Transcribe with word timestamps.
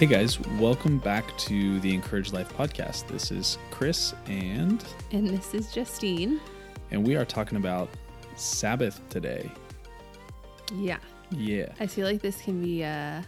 Hey 0.00 0.06
guys, 0.06 0.40
welcome 0.58 0.96
back 0.96 1.36
to 1.36 1.78
the 1.80 1.92
Encourage 1.92 2.32
Life 2.32 2.50
podcast. 2.56 3.06
This 3.06 3.30
is 3.30 3.58
Chris 3.70 4.14
and 4.24 4.82
And 5.12 5.28
this 5.28 5.52
is 5.52 5.70
Justine. 5.74 6.40
and 6.90 7.06
we 7.06 7.16
are 7.16 7.26
talking 7.26 7.58
about 7.58 7.90
Sabbath 8.34 8.98
today. 9.10 9.50
Yeah. 10.74 10.96
Yeah. 11.30 11.72
I 11.80 11.86
feel 11.86 12.06
like 12.06 12.22
this 12.22 12.40
can 12.40 12.62
be 12.62 12.80
a 12.80 13.22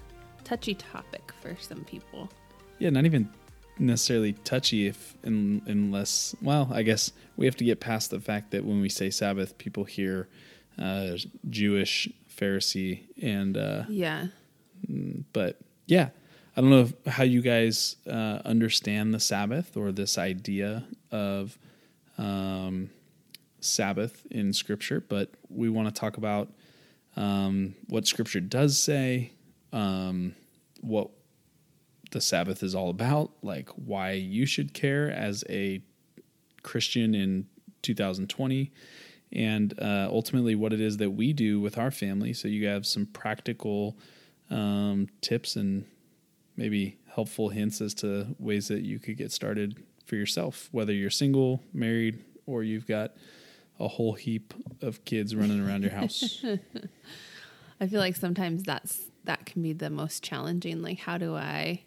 touchy 0.45 0.75
topic 0.75 1.31
for 1.43 1.55
some 1.61 1.85
people. 1.85 2.31
Yeah, 2.79 2.89
not 2.89 3.05
even 3.05 3.29
necessarily 3.79 4.33
touchy 4.33 4.87
if 4.87 5.15
un, 5.27 5.61
unless 5.67 6.35
well, 6.41 6.71
I 6.73 6.85
guess 6.85 7.13
we 7.37 7.45
have 7.45 7.57
to 7.57 7.65
get 7.65 7.81
past 7.81 8.11
the 8.11 8.19
fact 8.19 8.51
that 8.53 8.65
when 8.65 8.81
we 8.81 8.89
say 8.89 9.11
Sabbath, 9.11 9.59
people 9.59 9.85
hear 9.85 10.27
uh, 10.79 11.19
Jewish 11.51 12.09
Pharisee 12.35 13.03
and 13.21 13.59
uh, 13.59 13.83
Yeah. 13.91 14.29
but 15.35 15.61
yeah, 15.85 16.09
I 16.55 16.61
don't 16.61 16.71
know 16.71 16.81
if, 16.81 17.07
how 17.07 17.25
you 17.25 17.41
guys 17.41 17.97
uh, 18.07 18.41
understand 18.45 19.15
the 19.15 19.21
Sabbath 19.21 19.77
or 19.77 19.91
this 19.91 20.19
idea 20.19 20.85
of 21.11 21.59
um, 22.19 22.91
Sabbath 23.61 24.27
in 24.31 24.53
Scripture, 24.53 25.03
but 25.09 25.31
we 25.49 25.71
want 25.71 25.89
to 25.89 25.99
talk 25.99 26.19
about 26.19 26.53
um, 27.17 27.75
what 27.89 28.07
Scripture 28.07 28.41
does 28.41 28.79
say, 28.79 29.33
um, 29.73 30.35
what 30.83 31.09
the 32.11 32.21
Sabbath 32.21 32.63
is 32.63 32.75
all 32.75 32.91
about, 32.91 33.31
like 33.43 33.71
why 33.71 34.13
you 34.13 34.45
should 34.45 34.75
care 34.75 35.11
as 35.11 35.45
a 35.49 35.81
Christian 36.63 37.15
in 37.15 37.47
2020, 37.81 38.71
and 39.33 39.73
uh, 39.81 40.09
ultimately 40.11 40.55
what 40.55 40.75
it 40.75 40.81
is 40.83 40.99
that 40.99 41.11
we 41.11 41.33
do 41.33 41.61
with 41.61 41.79
our 41.79 41.91
family. 41.91 42.35
So 42.35 42.47
you 42.47 42.67
have 42.67 42.85
some 42.85 43.07
practical 43.07 43.97
um, 44.51 45.09
tips 45.23 45.57
and 45.57 45.87
maybe 46.63 46.97
helpful 47.17 47.49
hints 47.49 47.81
as 47.81 47.93
to 47.93 48.37
ways 48.39 48.69
that 48.69 48.83
you 48.83 49.01
could 49.01 49.17
get 49.17 49.33
started 49.33 49.83
for 50.07 50.15
yourself, 50.15 50.69
whether 50.71 50.93
you're 50.93 51.11
single, 51.11 51.61
married, 51.75 52.23
or 52.47 52.63
you've 52.63 52.87
got 52.87 53.17
a 53.81 53.89
whole 53.89 54.13
heap 54.13 54.55
of 54.81 55.05
kids 55.05 55.35
running 55.35 55.59
around 55.59 55.83
your 55.83 55.91
house. 55.91 56.45
I 57.81 57.89
feel 57.89 57.99
like 57.99 58.15
sometimes 58.15 58.63
that's 58.63 59.01
that 59.25 59.45
can 59.45 59.61
be 59.61 59.73
the 59.73 59.91
most 59.91 60.23
challenging. 60.23 60.83
Like 60.83 61.01
how 61.01 61.19
do 61.19 61.35
I 61.35 61.83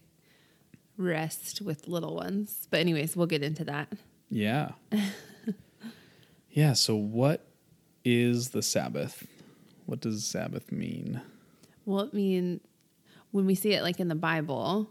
rest 0.98 1.62
with 1.62 1.88
little 1.88 2.14
ones? 2.14 2.68
But 2.70 2.82
anyways, 2.82 3.16
we'll 3.16 3.28
get 3.28 3.44
into 3.44 3.64
that. 3.64 3.88
yeah. 4.30 4.72
Yeah. 6.50 6.74
So, 6.74 6.96
what 6.96 7.48
is 8.04 8.50
the 8.50 8.62
Sabbath? 8.62 9.26
What 9.86 10.02
does 10.02 10.26
Sabbath 10.26 10.72
mean? 10.72 11.22
Well, 11.86 12.02
it 12.02 12.14
mean, 12.14 12.60
when 13.36 13.46
we 13.46 13.54
see 13.54 13.74
it 13.74 13.84
like 13.84 14.00
in 14.00 14.08
the 14.08 14.16
Bible, 14.16 14.90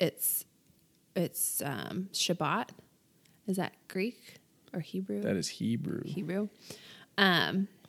it's 0.00 0.44
it's 1.14 1.62
um, 1.64 2.08
Shabbat. 2.12 2.70
Is 3.46 3.58
that 3.58 3.74
Greek 3.86 4.40
or 4.72 4.80
Hebrew? 4.80 5.20
That 5.20 5.36
is 5.36 5.46
Hebrew. 5.46 6.02
Hebrew. 6.04 6.48
Um, 7.16 7.68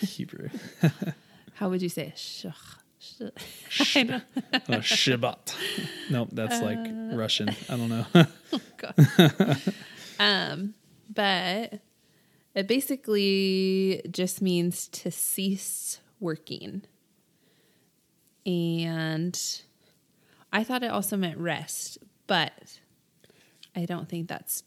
Hebrew. 0.00 0.50
how 1.54 1.70
would 1.70 1.80
you 1.80 1.88
say 1.88 2.08
it? 2.08 2.16
Shach. 2.16 2.76
Sh- 2.98 3.96
I 3.96 4.02
know. 4.02 4.20
Oh, 4.52 4.72
Shabbat. 4.80 5.54
Nope, 6.10 6.28
that's 6.32 6.60
like 6.60 6.86
Russian. 7.12 7.56
I 7.70 7.76
don't 7.78 7.88
know. 7.88 8.04
God. 8.76 9.62
um, 10.18 10.74
but 11.08 11.80
it 12.54 12.68
basically 12.68 14.02
just 14.10 14.42
means 14.42 14.88
to 14.88 15.10
cease 15.10 16.00
working. 16.20 16.82
And 18.46 19.38
I 20.52 20.62
thought 20.64 20.82
it 20.82 20.90
also 20.90 21.16
meant 21.16 21.38
rest, 21.38 21.98
but 22.26 22.78
I 23.74 23.84
don't 23.84 24.08
think 24.08 24.28
that's 24.28 24.62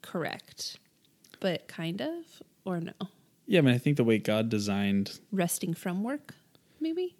correct. 0.00 0.78
But 1.40 1.68
kind 1.68 2.00
of, 2.00 2.42
or 2.64 2.80
no? 2.80 2.92
yeah, 3.46 3.58
I 3.58 3.62
mean, 3.62 3.74
I 3.74 3.78
think 3.78 3.96
the 3.96 4.04
way 4.04 4.18
God 4.18 4.48
designed 4.48 5.18
Resting 5.32 5.74
from 5.74 6.02
work, 6.02 6.34
maybe? 6.80 7.16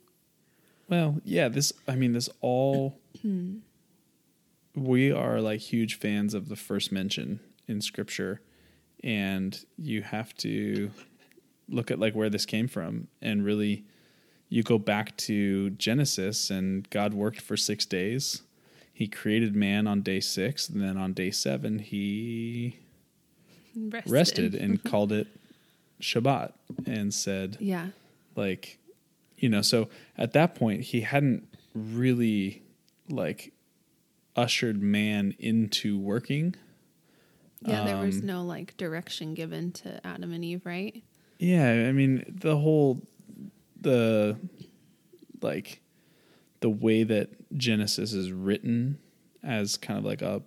Well, 0.88 1.20
yeah, 1.24 1.48
this 1.48 1.72
I 1.88 1.96
mean 1.96 2.12
this 2.12 2.28
all 2.40 2.98
we 4.74 5.12
are 5.12 5.40
like 5.40 5.60
huge 5.60 5.98
fans 5.98 6.34
of 6.34 6.48
the 6.48 6.56
first 6.56 6.92
mention 6.92 7.40
in 7.66 7.80
scripture 7.80 8.40
and 9.02 9.64
you 9.78 10.02
have 10.02 10.34
to 10.34 10.90
look 11.68 11.90
at 11.90 11.98
like 11.98 12.14
where 12.14 12.28
this 12.28 12.44
came 12.44 12.68
from 12.68 13.08
and 13.22 13.44
really 13.44 13.84
you 14.54 14.62
go 14.62 14.78
back 14.78 15.16
to 15.16 15.70
Genesis 15.70 16.48
and 16.48 16.88
God 16.90 17.12
worked 17.12 17.40
for 17.40 17.56
6 17.56 17.86
days. 17.86 18.42
He 18.92 19.08
created 19.08 19.56
man 19.56 19.88
on 19.88 20.02
day 20.02 20.20
6 20.20 20.68
and 20.68 20.80
then 20.80 20.96
on 20.96 21.12
day 21.12 21.30
7 21.32 21.80
he 21.80 22.78
Rested. 23.76 24.12
rested 24.12 24.54
and 24.54 24.82
called 24.90 25.10
it 25.10 25.26
Shabbat 26.00 26.52
and 26.86 27.12
said 27.12 27.56
Yeah. 27.58 27.88
like 28.36 28.78
you 29.36 29.48
know 29.48 29.62
so 29.62 29.88
at 30.16 30.32
that 30.34 30.54
point 30.54 30.82
he 30.82 31.00
hadn't 31.00 31.48
really 31.74 32.62
like 33.08 33.52
ushered 34.36 34.80
man 34.80 35.34
into 35.40 35.98
working 35.98 36.54
Yeah, 37.62 37.84
there 37.84 37.96
was 37.96 38.20
Um, 38.20 38.26
no 38.26 38.44
like 38.44 38.76
direction 38.76 39.34
given 39.34 39.72
to 39.72 40.06
Adam 40.06 40.32
and 40.32 40.44
Eve, 40.44 40.64
right? 40.64 41.02
yeah 41.40 41.86
i 41.88 41.92
mean 41.92 42.24
the 42.28 42.56
whole 42.56 43.02
the 43.84 44.36
like 45.40 45.80
the 46.60 46.68
way 46.70 47.04
that 47.04 47.28
genesis 47.56 48.12
is 48.12 48.32
written 48.32 48.98
as 49.42 49.76
kind 49.76 49.98
of 49.98 50.04
like 50.04 50.22
a 50.22 50.42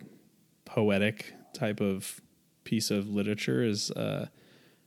poetic 0.66 1.34
type 1.53 1.80
of 1.80 2.20
piece 2.66 2.92
of 2.92 3.08
literature 3.08 3.64
is 3.64 3.90
uh 3.92 4.28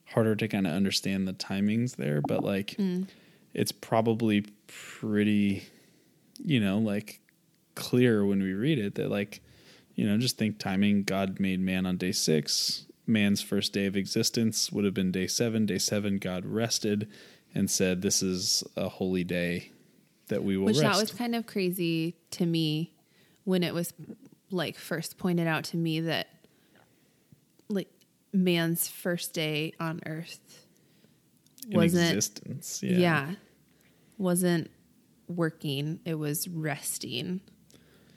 harder 0.05 0.37
to 0.37 0.47
kind 0.49 0.67
of 0.67 0.73
understand 0.73 1.27
the 1.27 1.33
timings 1.33 1.97
there 1.97 2.21
but 2.21 2.45
like 2.45 2.77
it's 3.55 3.73
probably 3.73 4.45
pretty 4.67 5.65
you 6.45 6.61
know 6.61 6.79
like 6.79 7.21
clear 7.77 8.25
when 8.25 8.43
we 8.43 8.53
read 8.53 8.79
it 8.79 8.97
that 8.97 9.09
like 9.11 9.41
you 9.95 10.05
know 10.07 10.19
just 10.19 10.37
think 10.37 10.59
timing 10.59 11.05
god 11.05 11.39
made 11.41 11.61
man 11.61 11.87
on 11.87 11.97
day 11.97 12.13
six 12.13 12.87
man's 13.07 13.41
first 13.41 13.73
day 13.73 13.87
of 13.87 13.97
existence 13.97 14.71
would 14.73 14.85
have 14.85 14.95
been 14.95 15.13
day 15.13 15.27
seven 15.27 15.65
day 15.65 15.79
seven 15.79 16.19
god 16.19 16.45
rested 16.45 17.09
and 17.55 17.71
said 17.71 18.03
this 18.03 18.23
is 18.23 18.65
a 18.77 18.89
holy 18.89 19.25
day 19.25 19.71
that 20.29 20.43
we 20.43 20.57
will 20.57 20.67
Which 20.67 20.79
rest 20.79 20.99
that 20.99 21.01
was 21.01 21.13
kind 21.13 21.35
of 21.35 21.47
crazy 21.47 22.17
to 22.33 22.47
me 22.47 22.95
when 23.45 23.63
it 23.63 23.75
was 23.75 23.93
like 24.51 24.77
first 24.77 25.19
pointed 25.19 25.47
out 25.47 25.65
to 25.65 25.77
me 25.77 26.01
that 26.01 26.29
like 27.69 27.89
man's 28.33 28.89
first 28.89 29.33
day 29.33 29.73
on 29.81 30.01
earth 30.07 30.67
wasn't 31.69 32.17
existence 32.17 32.83
yeah. 32.83 32.99
yeah. 32.99 33.31
wasn't 34.19 34.71
working 35.29 36.01
it 36.05 36.15
was 36.15 36.49
resting 36.49 37.41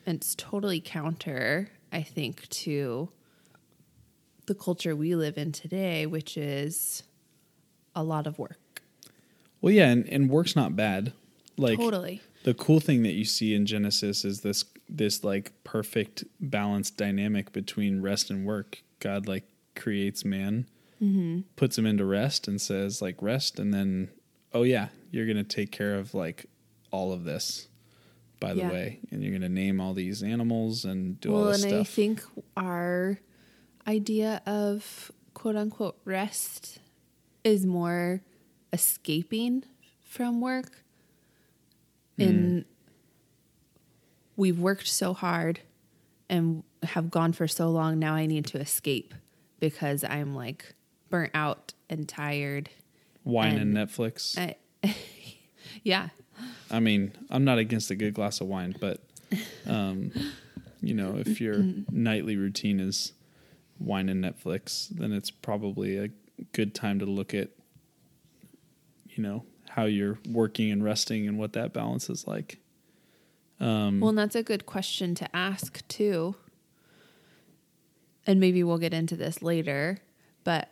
and 0.05 0.17
it's 0.17 0.33
totally 0.35 0.81
counter 0.81 1.69
i 1.91 2.01
think 2.01 2.47
to 2.49 3.09
the 4.47 4.55
culture 4.55 4.95
we 4.95 5.15
live 5.15 5.37
in 5.37 5.51
today 5.51 6.05
which 6.05 6.37
is 6.37 7.03
a 7.95 8.03
lot 8.03 8.25
of 8.25 8.39
work 8.39 8.59
well 9.63 9.73
yeah 9.73 9.87
and, 9.89 10.07
and 10.09 10.29
work's 10.29 10.55
not 10.55 10.75
bad 10.75 11.11
like 11.57 11.79
totally 11.79 12.21
the 12.43 12.53
cool 12.53 12.79
thing 12.79 13.03
that 13.03 13.13
you 13.13 13.25
see 13.25 13.55
in 13.55 13.65
Genesis 13.65 14.25
is 14.25 14.41
this 14.41 14.65
this 14.87 15.23
like 15.23 15.51
perfect 15.63 16.23
balanced 16.39 16.97
dynamic 16.97 17.51
between 17.51 18.01
rest 18.01 18.29
and 18.29 18.45
work. 18.45 18.83
God 18.99 19.27
like 19.27 19.45
creates 19.75 20.23
man, 20.23 20.67
mm-hmm. 21.01 21.41
puts 21.55 21.77
him 21.77 21.85
into 21.85 22.05
rest, 22.05 22.47
and 22.47 22.61
says 22.61 23.01
like 23.01 23.21
rest, 23.21 23.59
and 23.59 23.73
then 23.73 24.09
oh 24.53 24.63
yeah, 24.63 24.89
you're 25.09 25.25
gonna 25.25 25.43
take 25.43 25.71
care 25.71 25.95
of 25.95 26.13
like 26.13 26.45
all 26.91 27.11
of 27.11 27.23
this. 27.23 27.67
By 28.39 28.53
the 28.53 28.61
Yeah. 28.61 28.71
way, 28.71 28.99
and 29.09 29.23
you're 29.23 29.31
gonna 29.31 29.47
name 29.47 29.79
all 29.79 29.93
these 29.93 30.21
animals 30.21 30.83
and 30.83 31.19
do 31.21 31.33
all 31.33 31.43
well, 31.43 31.51
this 31.53 31.63
and 31.63 31.75
I 31.75 31.83
think 31.83 32.21
our 32.57 33.19
idea 33.87 34.41
of 34.45 35.13
quote 35.33 35.55
unquote 35.55 35.97
rest 36.03 36.79
is 37.45 37.65
more 37.65 38.21
escaping 38.73 39.63
from 40.03 40.41
work. 40.41 40.83
In 42.17 42.65
we've 44.35 44.59
worked 44.59 44.87
so 44.87 45.13
hard 45.13 45.61
and 46.29 46.63
have 46.83 47.09
gone 47.09 47.33
for 47.33 47.47
so 47.47 47.69
long. 47.69 47.99
Now 47.99 48.13
I 48.15 48.25
need 48.25 48.45
to 48.47 48.59
escape 48.59 49.13
because 49.59 50.03
I'm 50.03 50.35
like 50.35 50.75
burnt 51.09 51.31
out 51.33 51.73
and 51.89 52.07
tired. 52.07 52.69
Wine 53.23 53.57
and, 53.57 53.77
and- 53.77 53.89
Netflix. 53.89 54.37
I, 54.83 54.95
yeah, 55.83 56.09
I 56.69 56.79
mean, 56.79 57.13
I'm 57.29 57.43
not 57.45 57.57
against 57.57 57.89
a 57.91 57.95
good 57.95 58.13
glass 58.13 58.41
of 58.41 58.47
wine, 58.47 58.75
but 58.79 58.99
um, 59.65 60.11
you 60.81 60.93
know, 60.93 61.15
if 61.17 61.39
your 61.39 61.63
nightly 61.91 62.35
routine 62.35 62.79
is 62.79 63.13
wine 63.79 64.09
and 64.09 64.23
Netflix, 64.23 64.89
then 64.89 65.11
it's 65.11 65.31
probably 65.31 65.97
a 65.97 66.09
good 66.51 66.75
time 66.75 66.99
to 66.99 67.05
look 67.05 67.33
at, 67.33 67.49
you 69.15 69.23
know, 69.23 69.45
how 69.69 69.85
you're 69.85 70.19
working 70.29 70.71
and 70.71 70.83
resting 70.83 71.27
and 71.27 71.37
what 71.37 71.53
that 71.53 71.73
balance 71.73 72.09
is 72.09 72.27
like. 72.27 72.59
Um, 73.59 73.99
Well, 73.99 74.09
and 74.09 74.17
that's 74.17 74.35
a 74.35 74.43
good 74.43 74.65
question 74.65 75.15
to 75.15 75.35
ask 75.35 75.87
too. 75.87 76.35
And 78.25 78.39
maybe 78.39 78.63
we'll 78.63 78.77
get 78.77 78.93
into 78.93 79.15
this 79.15 79.41
later, 79.41 79.99
but 80.43 80.69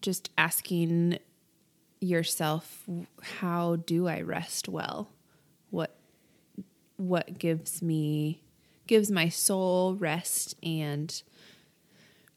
just 0.00 0.30
asking 0.38 1.18
yourself 2.00 2.84
how 3.40 3.76
do 3.76 4.08
I 4.08 4.20
rest 4.20 4.68
well? 4.68 5.10
What 5.70 5.96
what 6.96 7.38
gives 7.38 7.82
me 7.82 8.42
gives 8.86 9.10
my 9.10 9.28
soul 9.28 9.94
rest 9.94 10.54
and 10.62 11.22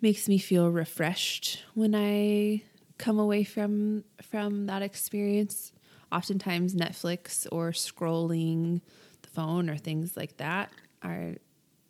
makes 0.02 0.28
me 0.28 0.38
feel 0.38 0.70
refreshed 0.70 1.64
when 1.74 1.96
I 1.96 2.64
come 2.98 3.20
away 3.20 3.44
from 3.44 4.04
from 4.22 4.68
that 4.68 4.82
experience. 4.82 5.72
Oftentimes 6.12 6.76
Netflix 6.76 7.48
or 7.52 7.72
scrolling 7.72 8.82
the 9.22 9.30
phone 9.30 9.70
or 9.70 9.78
things 9.78 10.16
like 10.16 10.38
that 10.38 10.72
are 11.02 11.36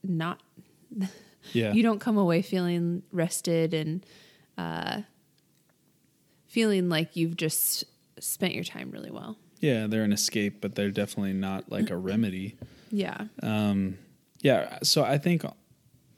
not 0.04 0.42
yeah. 1.54 1.74
you 1.74 1.84
don't 1.84 2.00
come 2.00 2.18
away 2.18 2.42
feeling 2.42 3.04
rested 3.12 3.74
and 3.74 4.06
uh, 4.58 5.02
feeling 6.48 6.90
like 6.90 7.16
you've 7.16 7.36
just 7.36 7.84
spent 8.20 8.56
your 8.56 8.64
time 8.64 8.90
really 8.92 9.12
well. 9.12 9.38
yeah, 9.60 9.88
they're 9.88 10.04
an 10.04 10.14
escape, 10.14 10.62
but 10.62 10.76
they're 10.76 10.92
definitely 10.92 11.34
not 11.34 11.70
like 11.72 11.90
a 11.90 11.98
remedy. 11.98 12.56
Yeah. 12.92 13.26
Um, 13.44 13.98
yeah, 14.42 14.78
so 14.84 15.04
I 15.04 15.18
think 15.18 15.44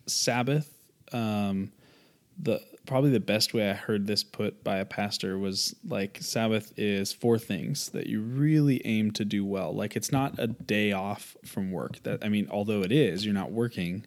Sabbath, 0.06 0.72
um, 1.12 1.72
the 2.38 2.62
probably 2.88 3.12
the 3.12 3.20
best 3.20 3.54
way 3.54 3.70
I 3.70 3.74
heard 3.74 4.08
this 4.08 4.24
put 4.24 4.64
by 4.64 4.78
a 4.78 4.86
pastor 4.86 5.38
was 5.38 5.76
like 5.88 6.18
Sabbath 6.22 6.74
is 6.78 7.14
four 7.14 7.38
things 7.38 7.90
that 7.90 8.08
you 8.08 8.22
really 8.22 8.82
aim 8.86 9.12
to 9.12 9.26
do 9.26 9.46
well. 9.46 9.76
Like 9.76 9.96
it's 9.96 10.12
not 10.12 10.40
a 10.40 10.48
day 10.48 10.94
off 10.94 11.36
from 11.46 11.72
work. 11.72 12.02
That 12.04 12.24
I 12.24 12.30
mean, 12.30 12.48
although 12.50 12.82
it 12.82 12.92
is, 12.92 13.26
you're 13.26 13.34
not 13.34 13.52
working. 13.52 14.06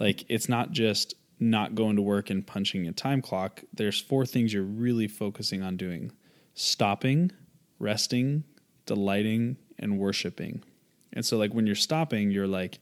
Like 0.00 0.24
it's 0.28 0.48
not 0.48 0.72
just 0.72 1.14
not 1.38 1.74
going 1.74 1.96
to 1.96 2.02
work 2.02 2.30
and 2.30 2.46
punching 2.46 2.88
a 2.88 2.92
time 2.92 3.22
clock. 3.22 3.62
There's 3.72 4.00
four 4.00 4.26
things 4.26 4.52
you're 4.52 4.62
really 4.62 5.06
focusing 5.06 5.62
on 5.62 5.76
doing: 5.76 6.12
stopping, 6.54 7.30
resting, 7.78 8.44
delighting, 8.86 9.58
and 9.78 9.98
worshiping. 9.98 10.64
And 11.12 11.24
so 11.24 11.36
like 11.36 11.52
when 11.52 11.66
you're 11.66 11.76
stopping, 11.76 12.30
you're 12.30 12.48
like 12.48 12.78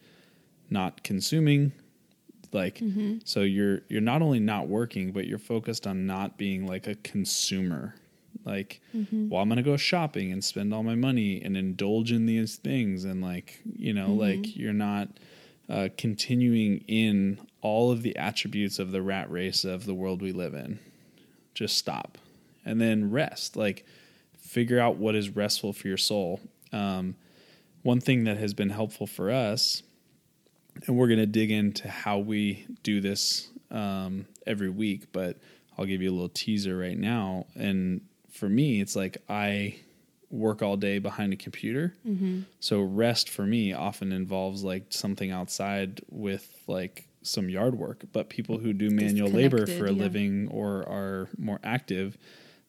not 0.70 1.02
consuming 1.02 1.72
like 2.52 2.82
so 3.24 3.42
you're 3.42 3.82
you're 3.88 4.00
not 4.00 4.22
only 4.22 4.40
not 4.40 4.68
working 4.68 5.12
but 5.12 5.26
you're 5.26 5.38
focused 5.38 5.86
on 5.86 6.06
not 6.06 6.36
being 6.36 6.66
like 6.66 6.86
a 6.86 6.94
consumer. 6.96 7.94
Like 8.44 8.80
well 9.30 9.42
i'm 9.42 9.48
going 9.48 9.56
to 9.56 9.62
go 9.62 9.76
shopping 9.76 10.32
and 10.32 10.42
spend 10.42 10.72
all 10.72 10.82
my 10.82 10.94
money 10.94 11.42
and 11.42 11.56
indulge 11.56 12.10
in 12.10 12.26
these 12.26 12.56
things. 12.56 13.04
And 13.04 13.22
like 13.22 13.60
you 13.76 13.92
know 13.92 14.12
like 14.12 14.56
you're 14.56 14.72
not 14.72 15.08
uh, 15.68 15.88
continuing 15.96 16.78
in 16.88 17.38
all 17.60 17.92
of 17.92 18.02
the 18.02 18.16
attributes 18.16 18.78
of 18.78 18.90
the 18.90 19.02
rat 19.02 19.30
race 19.30 19.64
of 19.64 19.86
the 19.86 19.94
world 19.94 20.20
we 20.20 20.32
live 20.32 20.54
in. 20.54 20.78
Just 21.54 21.76
stop. 21.78 22.18
And 22.64 22.80
then 22.80 23.10
rest. 23.10 23.56
Like 23.56 23.84
figure 24.36 24.80
out 24.80 24.96
what 24.96 25.14
is 25.14 25.30
restful 25.30 25.72
for 25.72 25.86
your 25.86 25.96
soul. 25.96 26.40
Um, 26.72 27.14
one 27.82 28.00
thing 28.00 28.24
that 28.24 28.36
has 28.36 28.52
been 28.52 28.70
helpful 28.70 29.06
for 29.06 29.30
us 29.30 29.82
and 30.86 30.96
we're 30.96 31.08
going 31.08 31.20
to 31.20 31.26
dig 31.26 31.50
into 31.50 31.88
how 31.88 32.18
we 32.18 32.66
do 32.82 33.00
this 33.00 33.48
um, 33.70 34.26
every 34.46 34.70
week 34.70 35.12
but 35.12 35.38
i'll 35.78 35.84
give 35.84 36.02
you 36.02 36.10
a 36.10 36.12
little 36.12 36.28
teaser 36.28 36.76
right 36.76 36.98
now. 36.98 37.46
And 37.54 38.02
for 38.30 38.48
me 38.48 38.80
it's 38.80 38.96
like 38.96 39.18
i 39.28 39.76
work 40.30 40.62
all 40.62 40.76
day 40.76 40.98
behind 40.98 41.32
a 41.32 41.36
computer. 41.36 41.94
So 42.60 42.82
rest 42.82 43.28
for 43.28 43.44
me 43.44 43.72
often 43.72 44.12
involves 44.12 44.62
like 44.62 44.84
something 44.90 45.30
outside 45.30 46.00
with 46.08 46.48
like 46.68 47.08
some 47.22 47.48
yard 47.48 47.76
work. 47.76 48.04
But 48.12 48.28
people 48.28 48.58
who 48.58 48.72
do 48.72 48.90
manual 48.90 49.28
labor 49.28 49.66
for 49.66 49.86
a 49.86 49.92
yeah. 49.92 50.02
living 50.02 50.48
or 50.48 50.88
are 50.88 51.28
more 51.36 51.58
active 51.64 52.16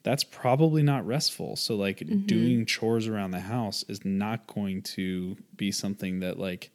that's 0.04 0.24
probably 0.24 0.82
not 0.82 1.06
restful. 1.06 1.56
So 1.56 1.76
like 1.76 2.04
doing 2.26 2.66
chores 2.66 3.08
around 3.08 3.32
the 3.32 3.40
house 3.40 3.86
is 3.88 4.04
not 4.04 4.48
going 4.48 4.82
to 4.82 5.38
be 5.56 5.72
something 5.72 6.22
that 6.22 6.40
like 6.40 6.72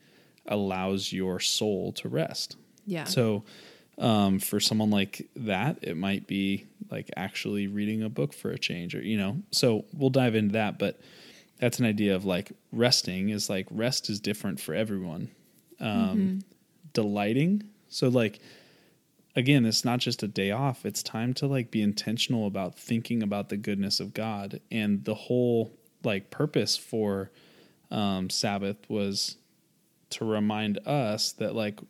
allows 0.49 1.13
your 1.13 1.41
soul 1.41 1.93
to 1.93 2.09
rest 2.09 2.57
Yeah. 2.87 3.05
so 3.05 3.45
um, 3.99 4.41
for 4.41 4.61
someone 4.61 4.91
like 4.91 5.27
that, 5.37 5.79
it 5.81 5.97
might 5.97 6.27
be 6.27 6.67
like 6.91 7.11
actually 7.17 7.67
reading 7.67 8.03
a 8.03 8.11
book 8.11 8.35
for 8.35 8.51
a 8.51 8.59
change, 8.59 8.95
or 8.95 9.01
you 9.01 9.17
know. 9.17 9.39
So 9.53 9.87
we'll 9.95 10.11
dive 10.11 10.35
into 10.35 10.53
that, 10.53 10.79
but 10.79 11.01
that's 11.59 11.79
an 11.79 11.87
idea 11.87 12.15
of 12.15 12.27
like 12.27 12.53
resting 12.73 13.31
is 13.31 13.49
like 13.49 13.67
rest 13.71 14.11
is 14.11 14.21
different 14.21 14.61
for 14.61 14.75
everyone. 14.75 15.31
Um, 15.81 16.41
Delighting, 16.93 17.65
so 17.89 18.09
like 18.09 18.39
again, 19.35 19.65
it's 19.65 19.85
not 19.85 19.99
just 19.99 20.23
a 20.23 20.29
day 20.29 20.51
off. 20.51 20.85
It's 20.85 21.03
time 21.03 21.33
to 21.35 21.47
like 21.47 21.71
be 21.71 21.81
intentional 21.81 22.47
about 22.47 22.79
thinking 22.79 23.23
about 23.23 23.49
the 23.49 23.57
goodness 23.57 23.99
of 24.01 24.13
God, 24.13 24.61
and 24.71 25.05
the 25.07 25.15
whole 25.15 25.73
like 26.05 26.31
purpose 26.31 26.77
for 26.77 27.31
um, 27.91 28.29
Sabbath 28.29 28.77
was 28.91 29.37
to 30.11 30.25
remind 30.25 30.79
us 30.87 31.33
that 31.33 31.55
like 31.55 31.81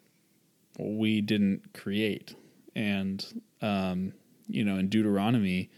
we 0.78 1.20
didn't 1.20 1.72
create. 1.72 2.34
And, 2.74 3.24
um, 3.62 4.12
you 4.48 4.64
know, 4.64 4.76
in 4.76 4.88
Deuteronomy, 4.88 5.70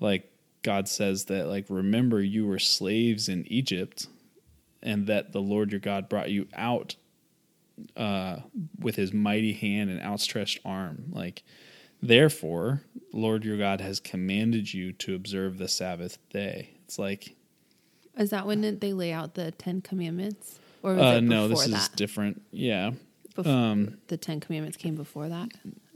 like 0.00 0.30
God 0.62 0.88
says 0.88 1.24
that, 1.26 1.48
like, 1.48 1.66
remember 1.68 2.20
you 2.20 2.46
were 2.46 2.58
slaves 2.58 3.28
in 3.28 3.46
Egypt 3.50 4.06
and 4.82 5.06
that 5.06 5.32
the 5.32 5.40
Lord 5.40 5.72
your 5.72 5.80
God 5.80 6.08
brought 6.08 6.30
you 6.30 6.46
out 6.54 6.96
uh, 7.96 8.38
with 8.78 8.96
his 8.96 9.12
mighty 9.12 9.52
hand 9.52 9.90
and 9.90 10.00
outstretched 10.00 10.60
arm. 10.64 11.06
Like, 11.10 11.42
therefore, 12.02 12.82
Lord 13.12 13.44
your 13.44 13.56
God 13.56 13.80
has 13.80 14.00
commanded 14.00 14.72
you 14.72 14.92
to 14.92 15.14
observe 15.14 15.58
the 15.58 15.68
Sabbath 15.68 16.18
day. 16.30 16.74
It's 16.84 16.98
like, 16.98 17.34
Is 18.18 18.30
that 18.30 18.46
when 18.46 18.78
they 18.78 18.92
lay 18.92 19.12
out 19.12 19.34
the 19.34 19.50
Ten 19.52 19.80
Commandments? 19.80 20.58
Or 20.86 20.94
was 20.94 21.02
uh, 21.02 21.20
no, 21.20 21.48
this 21.48 21.66
that? 21.66 21.76
is 21.76 21.88
different. 21.88 22.42
Yeah. 22.52 22.92
Before 23.34 23.52
um, 23.52 23.98
the 24.06 24.16
Ten 24.16 24.38
Commandments 24.38 24.76
came 24.76 24.94
before 24.94 25.28
that. 25.28 25.48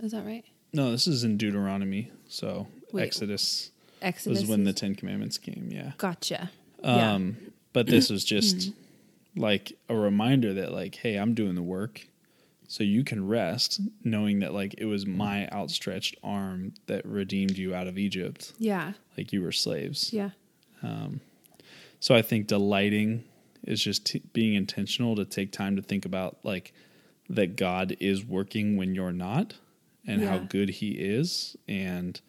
Is 0.03 0.11
that 0.11 0.27
right? 0.27 0.45
No, 0.73 0.91
this 0.91 1.07
is 1.07 1.23
in 1.23 1.37
Deuteronomy. 1.37 2.11
So 2.29 2.67
Wait, 2.93 3.05
Exodus 3.05 3.71
Exodus. 4.03 4.41
was 4.41 4.49
when 4.49 4.65
the 4.65 4.73
Ten 4.73 4.97
Commandments 4.97 5.39
came. 5.39 5.69
Yeah. 5.71 5.93
Gotcha. 5.97 6.51
Um, 6.83 7.37
but 7.73 7.87
this 7.87 8.11
was 8.11 8.25
just 8.37 8.73
like 9.37 9.73
a 9.89 9.95
reminder 9.95 10.55
that 10.55 10.73
like, 10.73 10.97
hey, 10.97 11.15
I'm 11.15 11.35
doing 11.35 11.55
the 11.55 11.63
work, 11.63 12.09
so 12.67 12.83
you 12.83 13.05
can 13.05 13.29
rest, 13.29 13.81
knowing 14.03 14.41
that 14.41 14.53
like 14.53 14.75
it 14.77 14.87
was 14.87 15.07
my 15.07 15.49
outstretched 15.51 16.17
arm 16.25 16.75
that 16.89 17.07
redeemed 17.07 17.57
you 17.57 17.77
out 17.77 17.87
of 17.87 17.97
Egypt, 17.97 18.55
yeah. 18.59 18.95
like 19.17 19.33
you 19.33 19.41
were 19.41 19.53
slaves. 19.53 20.13
Yeah. 20.13 20.31
So 22.01 22.15
I 22.15 22.23
think 22.23 22.47
delighting 22.49 23.25
is 23.65 23.83
just 23.83 24.07
t- 24.07 24.23
being 24.33 24.55
intentional 24.55 25.17
to 25.17 25.25
take 25.25 25.53
time 25.53 25.77
to 25.77 25.83
think 25.83 26.05
about 26.05 26.39
like 26.43 26.73
that 27.29 27.57
God 27.57 27.97
is 28.01 28.25
working 28.25 28.77
when 28.77 28.95
you're 28.95 29.13
not 29.13 29.55
and 30.07 30.23
how 30.25 30.39
good 30.39 30.69
he 30.71 30.91
is 30.93 31.57
and 31.69 32.21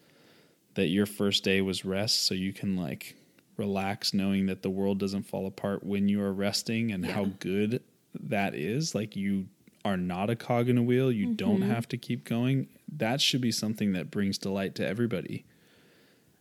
that 0.75 0.88
your 0.88 1.05
first 1.05 1.43
day 1.43 1.61
was 1.61 1.83
rest 1.85 2.23
so 2.25 2.33
you 2.33 2.53
can 2.53 2.75
like 2.77 3.15
relax 3.57 4.13
knowing 4.13 4.45
that 4.47 4.61
the 4.61 4.69
world 4.69 5.00
doesn't 5.00 5.23
fall 5.23 5.47
apart 5.47 5.83
when 5.83 6.07
you 6.07 6.21
are 6.21 6.33
resting 6.33 6.91
and 6.91 7.05
how 7.05 7.25
good 7.39 7.81
that 8.19 8.53
is. 8.55 8.93
Like 8.93 9.15
you 9.15 9.47
are 9.83 9.97
not 9.97 10.29
a 10.29 10.35
cog 10.35 10.69
in 10.69 10.77
a 10.77 10.83
wheel. 10.83 11.11
You 11.11 11.27
don't 11.33 11.61
Mm-hmm. 11.61 11.71
have 11.71 11.88
to 11.89 11.97
keep 11.97 12.23
going. 12.23 12.67
That 12.97 13.21
should 13.21 13.41
be 13.41 13.51
something 13.51 13.93
that 13.93 14.11
brings 14.11 14.38
delight 14.38 14.75
to 14.75 14.88
everybody. 14.88 15.45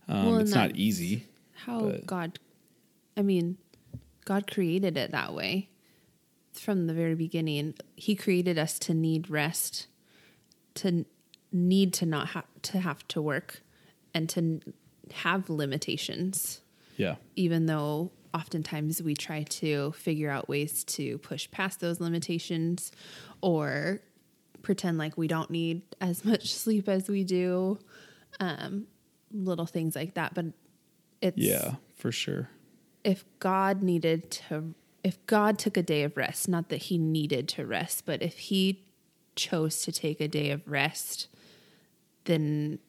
Um, 0.07 0.25
Well, 0.25 0.37
it's 0.39 0.53
not 0.53 0.75
easy 0.75 1.25
How 1.65 1.93
God, 2.05 2.39
I 3.17 3.21
mean, 3.21 3.57
God 4.25 4.49
created 4.49 4.97
it 4.97 5.11
that 5.11 5.33
way 5.33 5.69
from 6.53 6.87
the 6.87 6.93
very 6.93 7.15
beginning. 7.15 7.75
He 7.95 8.15
created 8.15 8.57
us 8.57 8.77
to 8.79 8.93
need 8.93 9.29
rest, 9.29 9.87
to 10.75 11.05
need 11.51 11.93
to 11.95 12.05
not 12.05 12.29
have 12.29 12.45
to 12.63 12.79
have 12.79 13.07
to 13.09 13.21
work, 13.21 13.61
and 14.13 14.29
to 14.29 14.61
have 15.13 15.49
limitations. 15.49 16.61
yeah 16.97 17.15
Even 17.35 17.65
though 17.65 18.11
oftentimes 18.33 19.01
we 19.01 19.13
try 19.13 19.43
to 19.43 19.91
figure 19.93 20.29
out 20.29 20.47
ways 20.47 20.83
to 20.85 21.17
push 21.19 21.49
past 21.51 21.79
those 21.79 21.99
limitations, 21.99 22.91
or 23.41 24.01
pretend 24.61 24.97
like 24.97 25.17
we 25.17 25.27
don't 25.27 25.49
need 25.49 25.81
as 25.99 26.23
much 26.31 26.53
sleep 26.53 26.87
as 26.87 27.09
we 27.09 27.23
do, 27.23 27.79
um, 28.39 28.87
little 29.31 29.65
things 29.65 29.95
like 29.95 30.13
that. 30.13 30.33
But 30.33 30.45
it's 31.21 31.37
yeah 31.37 31.75
for 31.95 32.11
sure 32.11 32.49
if 33.03 33.25
God 33.39 33.81
needed 33.81 34.31
to, 34.31 34.73
if 35.03 35.23
God 35.25 35.57
took 35.57 35.77
a 35.77 35.83
day 35.83 36.03
of 36.03 36.15
rest, 36.17 36.47
not 36.47 36.69
that 36.69 36.83
he 36.83 36.97
needed 36.97 37.47
to 37.49 37.65
rest, 37.65 38.05
but 38.05 38.21
if 38.21 38.37
he 38.37 38.83
chose 39.35 39.81
to 39.83 39.91
take 39.91 40.21
a 40.21 40.27
day 40.27 40.51
of 40.51 40.61
rest, 40.67 41.27
then 42.25 42.79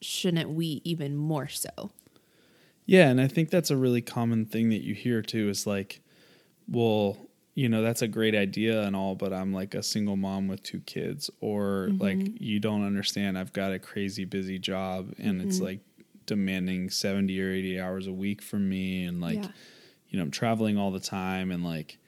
shouldn't 0.00 0.50
we 0.50 0.82
even 0.84 1.16
more 1.16 1.48
so? 1.48 1.90
Yeah, 2.84 3.08
and 3.08 3.20
I 3.20 3.28
think 3.28 3.50
that's 3.50 3.70
a 3.70 3.76
really 3.76 4.02
common 4.02 4.44
thing 4.44 4.70
that 4.70 4.82
you 4.82 4.94
hear 4.94 5.22
too 5.22 5.48
is 5.48 5.66
like, 5.66 6.00
well, 6.68 7.16
you 7.54 7.68
know, 7.68 7.82
that's 7.82 8.02
a 8.02 8.08
great 8.08 8.34
idea 8.34 8.82
and 8.82 8.96
all, 8.96 9.14
but 9.14 9.32
I'm 9.32 9.52
like 9.52 9.74
a 9.74 9.82
single 9.82 10.16
mom 10.16 10.48
with 10.48 10.62
two 10.62 10.80
kids, 10.80 11.30
or 11.40 11.90
like, 11.98 12.18
mm-hmm. 12.18 12.36
you 12.42 12.60
don't 12.60 12.84
understand, 12.84 13.38
I've 13.38 13.52
got 13.52 13.72
a 13.72 13.78
crazy 13.78 14.24
busy 14.24 14.58
job 14.58 15.14
and 15.18 15.40
it's 15.40 15.56
mm-hmm. 15.56 15.64
like 15.66 15.80
demanding 16.26 16.90
70 16.90 17.40
or 17.40 17.50
80 17.50 17.80
hours 17.80 18.06
a 18.06 18.12
week 18.12 18.42
from 18.42 18.68
me. 18.68 19.04
And 19.04 19.20
like, 19.20 19.36
Yeah. 19.42 19.48
you 20.08 20.18
know, 20.18 20.24
I'm 20.24 20.30
traveling 20.30 20.76
all 20.78 20.90
the 20.90 21.00
time 21.00 21.50
and 21.50 21.64
like, 21.64 21.98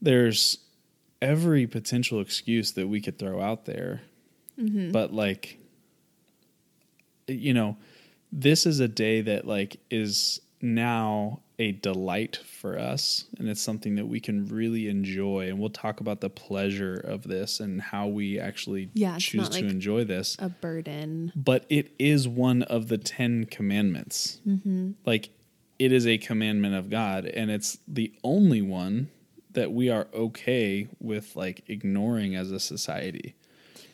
there's 0.00 0.58
every 1.20 1.66
potential 1.66 2.20
excuse 2.20 2.72
that 2.72 2.88
we 2.88 3.00
could 3.00 3.18
throw 3.18 3.40
out 3.40 3.64
there. 3.64 4.02
Mm-hmm. 4.58 4.90
But 4.90 5.12
like, 5.12 5.58
you 7.28 7.54
know, 7.54 7.76
this 8.32 8.66
is 8.66 8.80
a 8.80 8.88
day 8.88 9.20
that 9.20 9.46
like 9.46 9.76
is 9.90 10.40
now 10.60 11.40
a 11.62 11.72
delight 11.72 12.36
for 12.60 12.72
us 12.78 13.24
and 13.38 13.48
it's 13.48 13.60
something 13.62 13.94
that 13.94 14.06
we 14.06 14.18
can 14.20 14.46
really 14.46 14.88
enjoy 14.88 15.48
and 15.48 15.58
we'll 15.60 15.70
talk 15.70 16.00
about 16.00 16.20
the 16.20 16.28
pleasure 16.28 16.94
of 16.94 17.22
this 17.22 17.60
and 17.60 17.80
how 17.80 18.06
we 18.08 18.38
actually 18.38 18.90
Yeah, 18.94 19.16
choose 19.18 19.48
to 19.50 19.60
like- 19.62 19.70
enjoy 19.70 20.04
this 20.04 20.36
A 20.40 20.48
burden. 20.48 21.32
but 21.36 21.64
it 21.68 21.92
is 21.98 22.26
one 22.26 22.62
of 22.64 22.88
the 22.88 22.98
10 22.98 23.46
commandments 23.46 24.40
Mm-hmm. 24.46 24.92
like 25.06 25.30
it 25.78 25.92
is 25.92 26.06
a 26.06 26.18
commandment 26.18 26.74
of 26.74 26.90
god 26.90 27.26
and 27.26 27.50
it's 27.50 27.78
the 27.88 28.12
only 28.24 28.60
one 28.62 29.08
that 29.52 29.70
we 29.72 29.88
are 29.88 30.08
okay 30.14 30.88
with 31.00 31.36
like 31.36 31.62
ignoring 31.68 32.34
as 32.34 32.50
a 32.50 32.58
society 32.60 33.34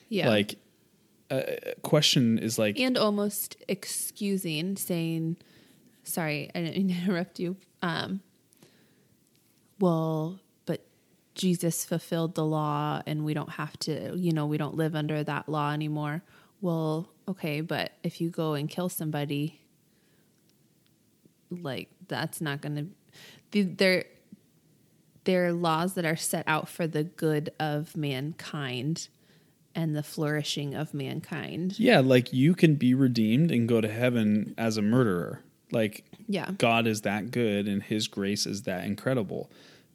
Yeah. 0.08 0.28
like 0.28 0.54
a 0.54 0.58
a 1.30 1.74
question 1.82 2.38
is 2.38 2.58
like 2.58 2.78
and 2.80 2.96
almost 2.96 3.56
excusing 3.68 4.76
saying 4.76 5.36
sorry 6.08 6.50
i 6.54 6.60
didn't 6.60 6.88
to 6.88 6.94
interrupt 7.02 7.38
you. 7.38 7.56
Um 7.82 8.20
well 9.80 10.40
but 10.66 10.84
jesus 11.34 11.84
fulfilled 11.84 12.34
the 12.34 12.44
law 12.44 13.00
and 13.06 13.24
we 13.24 13.34
don't 13.34 13.50
have 13.50 13.78
to 13.78 14.16
you 14.16 14.32
know 14.32 14.46
we 14.46 14.58
don't 14.58 14.74
live 14.74 14.94
under 14.94 15.22
that 15.22 15.48
law 15.48 15.72
anymore. 15.72 16.22
Well 16.60 17.08
okay 17.28 17.60
but 17.60 17.92
if 18.02 18.20
you 18.20 18.30
go 18.30 18.54
and 18.54 18.68
kill 18.68 18.88
somebody 18.88 19.60
like 21.50 21.88
that's 22.08 22.40
not 22.40 22.60
gonna 22.60 22.86
the, 23.50 23.62
they're 23.62 24.04
they're 25.24 25.52
laws 25.52 25.94
that 25.94 26.06
are 26.06 26.16
set 26.16 26.44
out 26.46 26.68
for 26.68 26.86
the 26.86 27.04
good 27.04 27.50
of 27.60 27.96
mankind 27.96 29.08
and 29.74 29.94
the 29.94 30.02
flourishing 30.02 30.74
of 30.74 30.94
mankind. 30.94 31.78
Yeah, 31.78 32.00
like 32.00 32.32
you 32.32 32.54
can 32.54 32.76
be 32.76 32.94
redeemed 32.94 33.50
and 33.50 33.68
go 33.68 33.80
to 33.80 33.88
heaven 33.88 34.54
as 34.56 34.76
a 34.76 34.82
murderer. 34.82 35.42
Like 35.70 36.04
yeah 36.28 36.50
God 36.58 36.86
is 36.86 37.02
that 37.02 37.30
good 37.30 37.66
and 37.68 37.82
his 37.82 38.08
grace 38.08 38.46
is 38.46 38.62
that 38.62 38.84
incredible. 38.84 39.50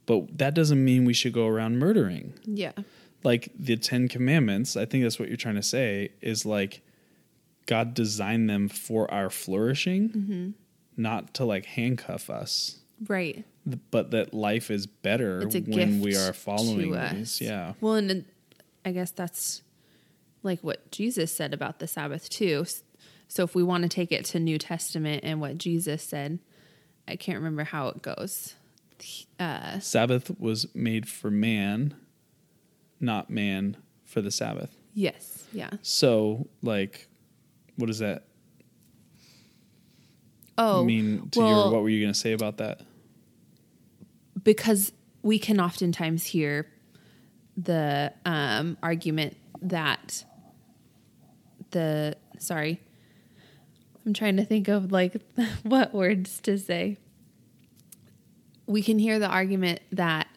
But 0.06 0.38
that 0.38 0.53
doesn't 0.53 0.84
mean 0.84 1.06
we 1.06 1.13
should 1.13 1.34
go 1.34 1.48
around 1.48 1.80
murdering. 1.80 2.34
yeah 2.46 2.74
Like 3.24 3.50
the 3.58 3.77
10 3.77 4.08
commandments, 4.10 4.75
I 4.75 4.86
think 4.86 5.03
that's 5.03 5.18
what 5.20 5.30
you're 5.30 5.38
trying 5.38 5.56
to 5.56 5.63
say 5.63 6.10
is 6.22 6.46
like 6.46 6.82
God 7.65 7.94
designed 7.94 8.50
them 8.50 8.68
for 8.68 9.10
our 9.13 9.30
flourishing, 9.30 10.10
Mm-hmm. 10.10 10.50
not 10.98 11.34
to 11.36 11.46
like 11.46 11.65
handcuff 11.65 12.30
us, 12.30 12.80
Right. 13.08 13.46
but 13.92 14.12
that 14.12 14.34
life 14.34 14.70
is 14.70 14.86
better 14.88 15.48
when 15.48 16.01
we 16.01 16.15
are 16.18 16.34
following 16.34 16.92
these. 17.15 17.39
Yeah. 17.39 17.74
Well, 17.80 17.96
and 17.96 18.25
I 18.86 18.92
guess 18.92 19.12
that's 19.12 19.62
like 20.44 20.60
what 20.62 20.92
Jesus 20.92 21.32
said 21.34 21.53
about 21.53 21.80
the 21.80 21.88
Sabbath 21.88 22.27
too. 22.30 22.65
So 23.34 23.44
if 23.44 23.56
we 23.56 23.63
want 23.63 23.82
to 23.82 23.90
take 23.90 24.12
it 24.12 24.25
to 24.25 24.40
New 24.40 24.60
Testament 24.60 25.22
and 25.24 25.42
what 25.42 25.58
Jesus 25.58 26.04
said, 26.04 26.38
I 27.08 27.16
can't 27.16 27.40
remember 27.40 27.63
how 27.63 27.88
it 27.88 28.04
goes. 28.04 28.54
Uh, 29.40 29.80
Sabbath 29.80 30.40
was 30.40 30.68
made 30.75 31.08
for 31.10 31.32
man, 31.32 31.96
not 33.00 33.32
man 33.32 33.78
for 34.06 34.22
the 34.22 34.30
Sabbath. 34.30 34.78
yes. 34.94 35.46
Yeah. 35.52 35.72
So, 35.82 36.48
like, 36.62 37.08
what 37.75 37.88
does 37.88 37.98
that 38.00 38.25
Oh, 40.56 40.84
mean 40.84 41.30
to 41.32 41.40
well, 41.40 41.48
your? 41.50 41.72
What 41.72 41.82
were 41.82 41.90
you 41.90 42.02
going 42.02 42.13
to 42.13 42.20
say 42.20 42.34
about 42.34 42.58
that? 42.58 42.82
because 44.44 44.92
we 45.24 45.40
can 45.40 45.60
oftentimes 45.60 46.24
hear 46.25 46.68
the 47.58 48.13
um, 48.25 48.78
argument 48.84 49.36
that 49.63 50.24
the 51.72 52.16
sorry 52.38 52.80
i'm 54.05 54.13
trying 54.13 54.38
to 54.38 54.45
think 54.45 54.67
of 54.67 54.91
like 54.91 55.15
what 55.63 55.93
words 55.93 56.39
to 56.41 56.57
say. 56.57 56.98
We 58.65 58.81
can 58.81 58.98
hear 58.98 59.19
the 59.19 59.27
argument 59.27 59.81
that 59.91 60.27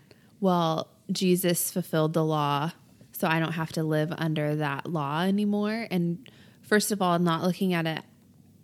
well 0.41 0.89
jesus 1.11 1.71
fulfilled 1.71 2.13
the 2.13 2.25
law 2.25 2.73
so 3.13 3.29
i 3.29 3.39
don't 3.39 3.53
have 3.53 3.73
to 3.73 3.83
live 3.85 4.13
under 4.17 4.57
that 4.57 4.87
law 4.87 5.23
anymore. 5.23 5.87
And 5.91 6.29
first 6.63 6.93
of 6.93 7.01
all 7.01 7.19
not 7.19 7.43
looking 7.43 7.73
at 7.73 7.87
it 7.87 8.03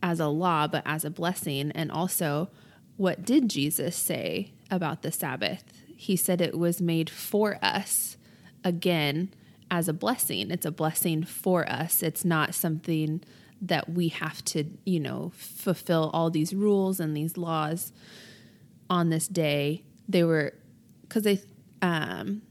as 0.02 0.20
a 0.20 0.28
law 0.28 0.66
but 0.66 0.82
as 0.84 1.04
a 1.04 1.10
blessing. 1.10 1.70
And 1.72 1.90
also 1.90 2.50
what 2.96 3.24
did 3.24 3.48
jesus 3.48 3.96
say 3.96 4.52
about 4.70 5.02
the 5.02 5.12
sabbath? 5.12 5.64
He 5.96 6.16
said 6.16 6.40
it 6.40 6.58
was 6.58 6.80
made 6.80 7.08
for 7.08 7.58
us 7.62 8.16
again 8.64 9.32
as 9.70 9.88
a 9.88 9.92
blessing. 9.92 10.50
It's 10.50 10.66
a 10.66 10.70
blessing 10.70 11.22
for 11.24 11.68
us. 11.68 12.02
It's 12.02 12.24
not 12.24 12.54
something 12.54 13.22
that 13.62 13.88
we 13.88 14.08
have 14.08 14.44
to 14.44 14.64
you 14.84 14.98
know 15.00 15.30
fulfill 15.36 16.10
all 16.12 16.28
these 16.30 16.52
rules 16.52 16.98
and 17.00 17.16
these 17.16 17.36
laws 17.36 17.92
on 18.90 19.08
this 19.08 19.28
day 19.28 19.82
they 20.08 20.24
were 20.24 20.52
because 21.02 21.22
they 21.22 21.40
um 21.80 22.42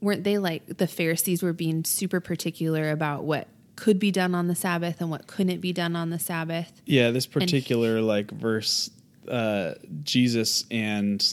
weren't 0.00 0.24
they 0.24 0.36
like 0.38 0.66
the 0.78 0.86
pharisees 0.86 1.42
were 1.42 1.52
being 1.52 1.84
super 1.84 2.20
particular 2.20 2.90
about 2.90 3.24
what 3.24 3.46
could 3.76 3.98
be 4.00 4.10
done 4.10 4.34
on 4.34 4.48
the 4.48 4.54
sabbath 4.56 5.00
and 5.00 5.08
what 5.10 5.26
couldn't 5.28 5.60
be 5.60 5.72
done 5.72 5.94
on 5.94 6.10
the 6.10 6.18
sabbath 6.18 6.82
Yeah, 6.84 7.12
this 7.12 7.26
particular 7.26 8.00
like 8.00 8.30
verse, 8.32 8.90
uh, 9.28 9.74
Jesus 10.02 10.64
and 10.72 11.24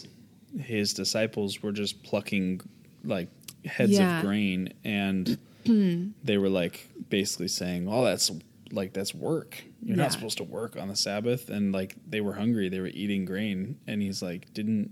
his 0.59 0.93
disciples 0.93 1.63
were 1.63 1.71
just 1.71 2.03
plucking 2.03 2.61
like 3.03 3.29
heads 3.65 3.93
Yeah. 3.93 4.19
of 4.19 4.25
grain, 4.25 4.71
and 4.83 5.37
they 6.23 6.37
were 6.37 6.49
like 6.49 6.87
basically 7.09 7.47
saying, 7.47 7.87
"Oh, 7.89 8.03
that's 8.05 8.31
like 8.75 8.93
that's 8.93 9.13
work. 9.15 9.63
You're 9.81 9.97
Yeah. 9.97 10.03
not 10.03 10.11
supposed 10.11 10.37
to 10.37 10.43
work 10.43 10.77
on 10.77 10.87
the 10.89 10.95
Sabbath." 10.95 11.49
And 11.49 11.71
like 11.71 11.95
they 12.07 12.21
were 12.21 12.33
hungry, 12.33 12.69
they 12.69 12.79
were 12.81 12.91
eating 12.93 13.25
grain, 13.25 13.77
and 13.87 14.01
he's 14.01 14.21
like, 14.21 14.53
"Didn't 14.53 14.91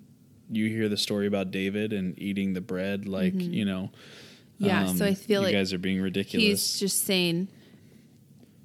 you 0.52 0.68
hear 0.70 0.90
the 0.90 0.98
story 0.98 1.28
about 1.28 1.52
David 1.52 1.94
and 1.94 2.18
eating 2.20 2.54
the 2.54 2.62
bread? 2.62 3.08
Like 3.08 3.34
you 3.40 3.66
know." 3.66 3.92
Mm-hmm. 3.92 4.66
Yeah, 4.66 4.86
so 4.94 5.06
I 5.06 5.14
feel 5.14 5.42
you 5.42 5.46
like 5.48 5.54
you 5.54 5.60
guys 5.60 5.74
are 5.74 5.78
being 5.80 6.00
ridiculous. 6.02 6.48
he's 6.48 6.80
just 6.80 7.04
saying 7.06 7.50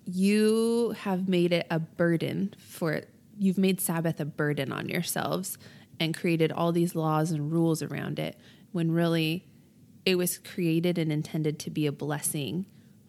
you 0.06 0.94
have 0.98 1.28
made 1.28 1.52
it 1.52 1.66
a 1.70 1.78
burden 1.78 2.54
for 2.58 3.02
you've 3.38 3.58
made 3.58 3.80
sabbath 3.80 4.20
a 4.20 4.24
burden 4.24 4.72
on 4.72 4.88
yourselves 4.88 5.58
and 6.00 6.16
created 6.16 6.50
all 6.52 6.72
these 6.72 6.94
laws 6.94 7.30
and 7.30 7.52
rules 7.52 7.82
around 7.82 8.18
it 8.18 8.38
when 8.72 8.90
really 8.90 9.44
it 10.06 10.14
was 10.16 10.38
created 10.38 10.98
and 10.98 11.12
intended 11.12 11.58
to 11.58 11.70
be 11.70 11.86
a 11.86 11.92
blessing 11.92 12.64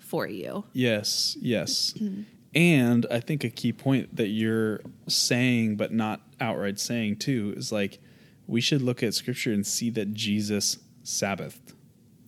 for 0.10 0.28
you 0.28 0.64
Yes, 0.74 1.38
yes. 1.40 1.94
Mm-hmm. 2.00 2.22
and 2.56 3.06
I 3.12 3.20
think 3.20 3.44
a 3.44 3.50
key 3.50 3.72
point 3.74 4.16
that 4.16 4.28
you're 4.30 4.82
saying, 5.08 5.76
but 5.78 5.92
not 5.94 6.22
outright 6.42 6.80
saying 6.80 7.18
too, 7.18 7.54
is 7.56 7.72
like 7.72 8.00
we 8.48 8.60
should 8.62 8.82
look 8.82 9.04
at 9.04 9.14
scripture 9.14 9.54
and 9.54 9.66
see 9.66 9.90
that 9.92 10.14
Jesus 10.14 10.78
Sabbathed. 11.04 11.74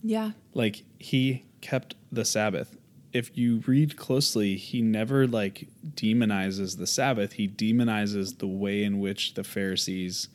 yeah 0.02 0.30
Like 0.54 0.84
he 0.98 1.44
kept 1.60 1.94
the 2.10 2.24
Sabbath. 2.24 2.76
If 3.12 3.36
you 3.36 3.62
read 3.66 3.96
closely, 3.96 4.56
he 4.56 4.80
never 4.82 5.26
like 5.26 5.68
demonizes 5.94 6.78
the 6.78 6.86
Sabbath. 6.86 7.32
He 7.34 7.46
demonizes 7.48 8.38
the 8.38 8.46
way 8.46 8.84
in 8.84 9.00
which 9.00 9.34
the 9.34 9.44
Pharisees 9.44 10.28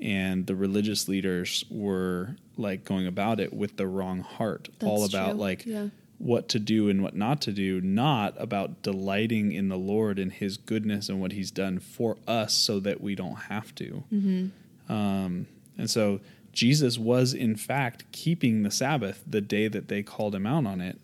and 0.00 0.46
the 0.46 0.54
religious 0.54 1.08
leaders 1.08 1.64
were 1.70 2.36
like 2.56 2.84
going 2.84 3.06
about 3.06 3.40
it 3.40 3.52
with 3.52 3.76
the 3.76 3.86
wrong 3.86 4.20
heart. 4.20 4.68
all 4.82 5.04
about 5.04 5.30
true. 5.32 5.40
like 5.40 5.64
Yeah. 5.66 5.88
What 6.22 6.48
to 6.48 6.60
do 6.60 6.88
and 6.88 7.02
what 7.02 7.16
not 7.16 7.40
to 7.42 7.52
do, 7.52 7.80
not 7.80 8.34
about 8.38 8.80
delighting 8.82 9.50
in 9.50 9.68
the 9.68 9.76
Lord 9.76 10.20
and 10.20 10.32
His 10.32 10.56
goodness 10.56 11.08
and 11.08 11.20
what 11.20 11.32
He's 11.32 11.50
done 11.50 11.80
for 11.80 12.16
us, 12.28 12.54
so 12.54 12.78
that 12.80 13.00
we 13.00 13.14
don't 13.16 13.34
have 13.34 13.74
to. 13.76 14.04
Mm-hmm. 14.12 14.92
Um, 14.92 15.46
and 15.76 15.90
so 15.90 16.20
Jesus 16.52 16.96
was 16.96 17.34
in 17.34 17.56
fact 17.56 18.04
keeping 18.12 18.62
the 18.62 18.70
Sabbath 18.70 19.22
the 19.26 19.40
day 19.40 19.66
that 19.68 19.88
they 19.88 20.02
called 20.02 20.34
him 20.34 20.46
out 20.46 20.64
on 20.66 20.80
it, 20.80 20.98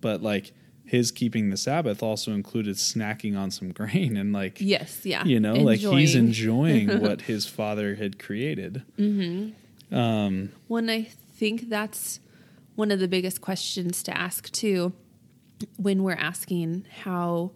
but 0.00 0.22
like 0.22 0.52
his 0.84 1.10
keeping 1.10 1.50
the 1.50 1.56
Sabbath 1.56 2.02
also 2.02 2.32
included 2.32 2.76
snacking 2.76 3.38
on 3.38 3.50
some 3.50 3.72
grain 3.72 4.16
and 4.16 4.32
like 4.32 4.60
yes 4.60 5.00
yeah 5.04 5.24
you 5.24 5.38
know 5.38 5.54
like 5.54 5.78
he's 5.78 6.16
Enjoying. 6.16 6.88
enjoying 6.88 7.00
what 7.02 7.22
his 7.22 7.46
father 7.46 7.96
had 7.96 8.18
created. 8.18 8.82
Mm-hmm. 8.98 9.96
Um, 9.96 10.52
when 10.68 10.88
I 10.88 11.02
think 11.02 11.68
that's 11.68 12.20
one 12.74 12.90
of 12.90 13.00
the 13.00 13.08
biggest 13.08 13.40
questions 13.40 14.02
to 14.04 14.16
ask 14.16 14.50
too, 14.50 14.92
when 15.76 16.02
we're 16.02 16.12
asking 16.12 16.86
how 17.02 17.52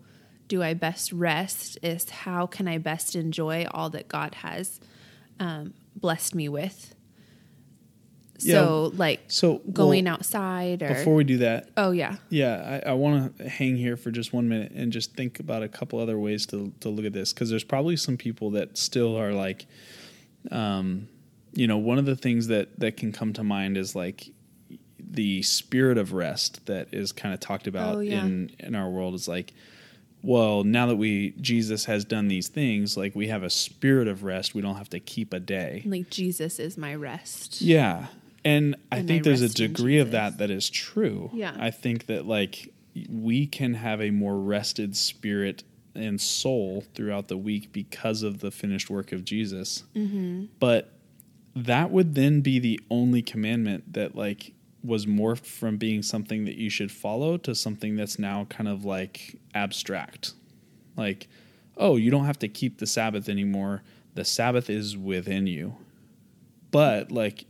do 0.48 0.62
I 0.62 0.74
best 0.74 1.12
rest, 1.12 1.78
is 1.82 2.08
how 2.10 2.46
can 2.46 2.68
I 2.68 2.78
best 2.78 3.16
enjoy 3.16 3.66
all 3.70 3.90
that 3.90 4.08
God 4.08 4.34
has 4.36 4.80
um, 5.40 5.74
blessed 5.96 6.34
me 6.34 6.48
with? 6.48 6.94
Yeah. 8.40 8.54
So 8.54 8.92
like 8.96 9.20
So 9.28 9.62
going 9.72 10.04
well, 10.04 10.14
outside 10.14 10.82
or 10.82 10.88
Before 10.88 11.14
we 11.14 11.24
do 11.24 11.38
that, 11.38 11.70
oh 11.76 11.92
yeah 11.92 12.16
Yeah, 12.30 12.80
I, 12.84 12.90
I 12.90 12.92
want 12.94 13.38
to 13.38 13.48
hang 13.48 13.76
here 13.76 13.96
for 13.96 14.10
just 14.10 14.32
one 14.32 14.48
minute 14.48 14.72
and 14.72 14.92
just 14.92 15.14
think 15.14 15.40
about 15.40 15.62
a 15.62 15.68
couple 15.68 15.98
other 15.98 16.18
ways 16.18 16.44
to 16.46 16.72
to 16.80 16.88
look 16.88 17.06
at 17.06 17.12
this 17.12 17.32
because 17.32 17.48
there's 17.48 17.64
probably 17.64 17.96
some 17.96 18.16
people 18.16 18.50
that 18.50 18.76
still 18.76 19.18
are 19.18 19.32
like, 19.32 19.66
um, 20.50 21.08
you 21.54 21.66
know, 21.66 21.78
one 21.78 21.98
of 21.98 22.06
the 22.06 22.16
things 22.16 22.48
that 22.48 22.78
that 22.80 22.96
can 22.96 23.12
come 23.12 23.32
to 23.34 23.44
mind 23.44 23.76
is 23.76 23.94
like 23.94 24.30
the 25.10 25.42
spirit 25.42 25.98
of 25.98 26.12
rest 26.12 26.66
that 26.66 26.88
is 26.92 27.12
kind 27.12 27.34
of 27.34 27.40
talked 27.40 27.66
about 27.66 27.96
Oh, 27.96 28.00
yeah. 28.00 28.24
in 28.24 28.50
in 28.58 28.74
our 28.74 28.88
world 28.88 29.14
is 29.14 29.28
like, 29.28 29.52
well, 30.22 30.64
now 30.64 30.86
that 30.86 30.96
we 30.96 31.34
Jesus 31.40 31.84
has 31.84 32.04
done 32.04 32.28
these 32.28 32.48
things, 32.48 32.96
like 32.96 33.14
we 33.14 33.28
have 33.28 33.42
a 33.42 33.50
spirit 33.50 34.08
of 34.08 34.24
rest, 34.24 34.54
we 34.54 34.62
don't 34.62 34.76
have 34.76 34.88
to 34.90 35.00
keep 35.00 35.32
a 35.32 35.40
day. 35.40 35.82
like 35.86 36.10
Jesus 36.10 36.58
is 36.58 36.76
my 36.78 36.94
rest. 36.94 37.60
Yeah. 37.60 38.06
And 38.44 38.76
I 38.92 38.98
And 38.98 39.08
think 39.08 39.22
I 39.22 39.30
there's 39.30 39.42
a 39.42 39.48
degree 39.48 39.98
of 39.98 40.10
that 40.12 40.38
that 40.38 40.50
is 40.50 40.68
true. 40.70 41.30
Yeah. 41.32 41.54
I 41.58 41.70
think 41.70 42.06
that 42.06 42.26
like 42.26 42.72
we 43.08 43.46
can 43.46 43.74
have 43.74 44.00
a 44.00 44.10
more 44.10 44.38
rested 44.38 44.96
spirit 44.96 45.62
and 45.94 46.20
soul 46.20 46.84
throughout 46.94 47.28
the 47.28 47.36
week 47.36 47.72
because 47.72 48.22
of 48.22 48.40
the 48.40 48.50
finished 48.50 48.90
work 48.90 49.12
of 49.12 49.24
Jesus. 49.24 49.84
Mm-hmm. 49.94 50.46
But 50.58 50.90
that 51.54 51.90
would 51.92 52.14
then 52.16 52.40
be 52.40 52.58
the 52.58 52.80
only 52.90 53.22
commandment 53.22 53.92
that 53.92 54.16
like 54.16 54.53
was 54.84 55.06
morphed 55.06 55.46
from 55.46 55.76
being 55.78 56.02
something 56.02 56.44
that 56.44 56.56
you 56.56 56.68
should 56.68 56.92
follow 56.92 57.36
to 57.38 57.54
something 57.54 57.96
that's 57.96 58.18
now 58.18 58.44
kind 58.50 58.68
of 58.68 58.84
like 58.84 59.36
abstract. 59.54 60.34
Like, 60.96 61.26
oh, 61.76 61.96
you 61.96 62.10
don't 62.10 62.26
have 62.26 62.38
to 62.40 62.48
keep 62.48 62.78
the 62.78 62.86
Sabbath 62.86 63.28
anymore. 63.28 63.82
The 64.14 64.24
Sabbath 64.24 64.68
is 64.68 64.96
within 64.96 65.46
you. 65.46 65.74
But 66.70 67.10
like 67.10 67.46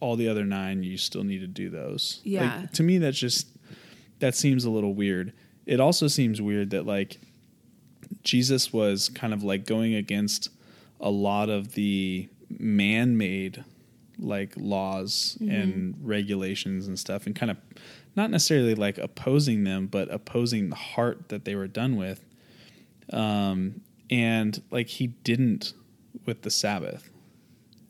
all 0.00 0.14
the 0.16 0.28
other 0.28 0.44
nine, 0.44 0.82
you 0.84 0.96
still 0.96 1.24
need 1.24 1.40
to 1.40 1.46
do 1.48 1.68
those. 1.68 2.20
Like, 2.24 2.32
Yeah. 2.32 2.66
to 2.72 2.82
me, 2.82 2.98
that's 2.98 3.18
just, 3.18 3.48
that 4.20 4.34
seems 4.36 4.64
a 4.64 4.70
little 4.70 4.94
weird. 4.94 5.32
It 5.66 5.80
also 5.80 6.06
seems 6.06 6.40
weird 6.40 6.70
that 6.70 6.86
like 6.86 7.18
Jesus 8.22 8.72
was 8.72 9.08
kind 9.08 9.34
of 9.34 9.42
like 9.42 9.66
going 9.66 9.94
against 9.94 10.48
a 11.00 11.10
lot 11.10 11.50
of 11.50 11.72
the 11.74 12.28
man 12.58 13.16
made 13.18 13.64
like 14.18 14.52
laws 14.56 15.36
and 15.40 15.94
regulations 16.02 16.86
and 16.86 16.98
stuff 16.98 17.26
and 17.26 17.36
kind 17.36 17.50
of 17.50 17.56
not 18.16 18.30
necessarily 18.30 18.74
like 18.74 18.98
opposing 18.98 19.64
them 19.64 19.86
but 19.86 20.12
opposing 20.12 20.68
the 20.70 20.76
heart 20.76 21.28
that 21.28 21.44
they 21.44 21.54
were 21.54 21.68
done 21.68 21.96
with 21.96 22.24
um 23.12 23.80
and 24.10 24.62
like 24.70 24.88
he 24.88 25.06
didn't 25.08 25.72
with 26.26 26.42
the 26.42 26.50
sabbath 26.50 27.10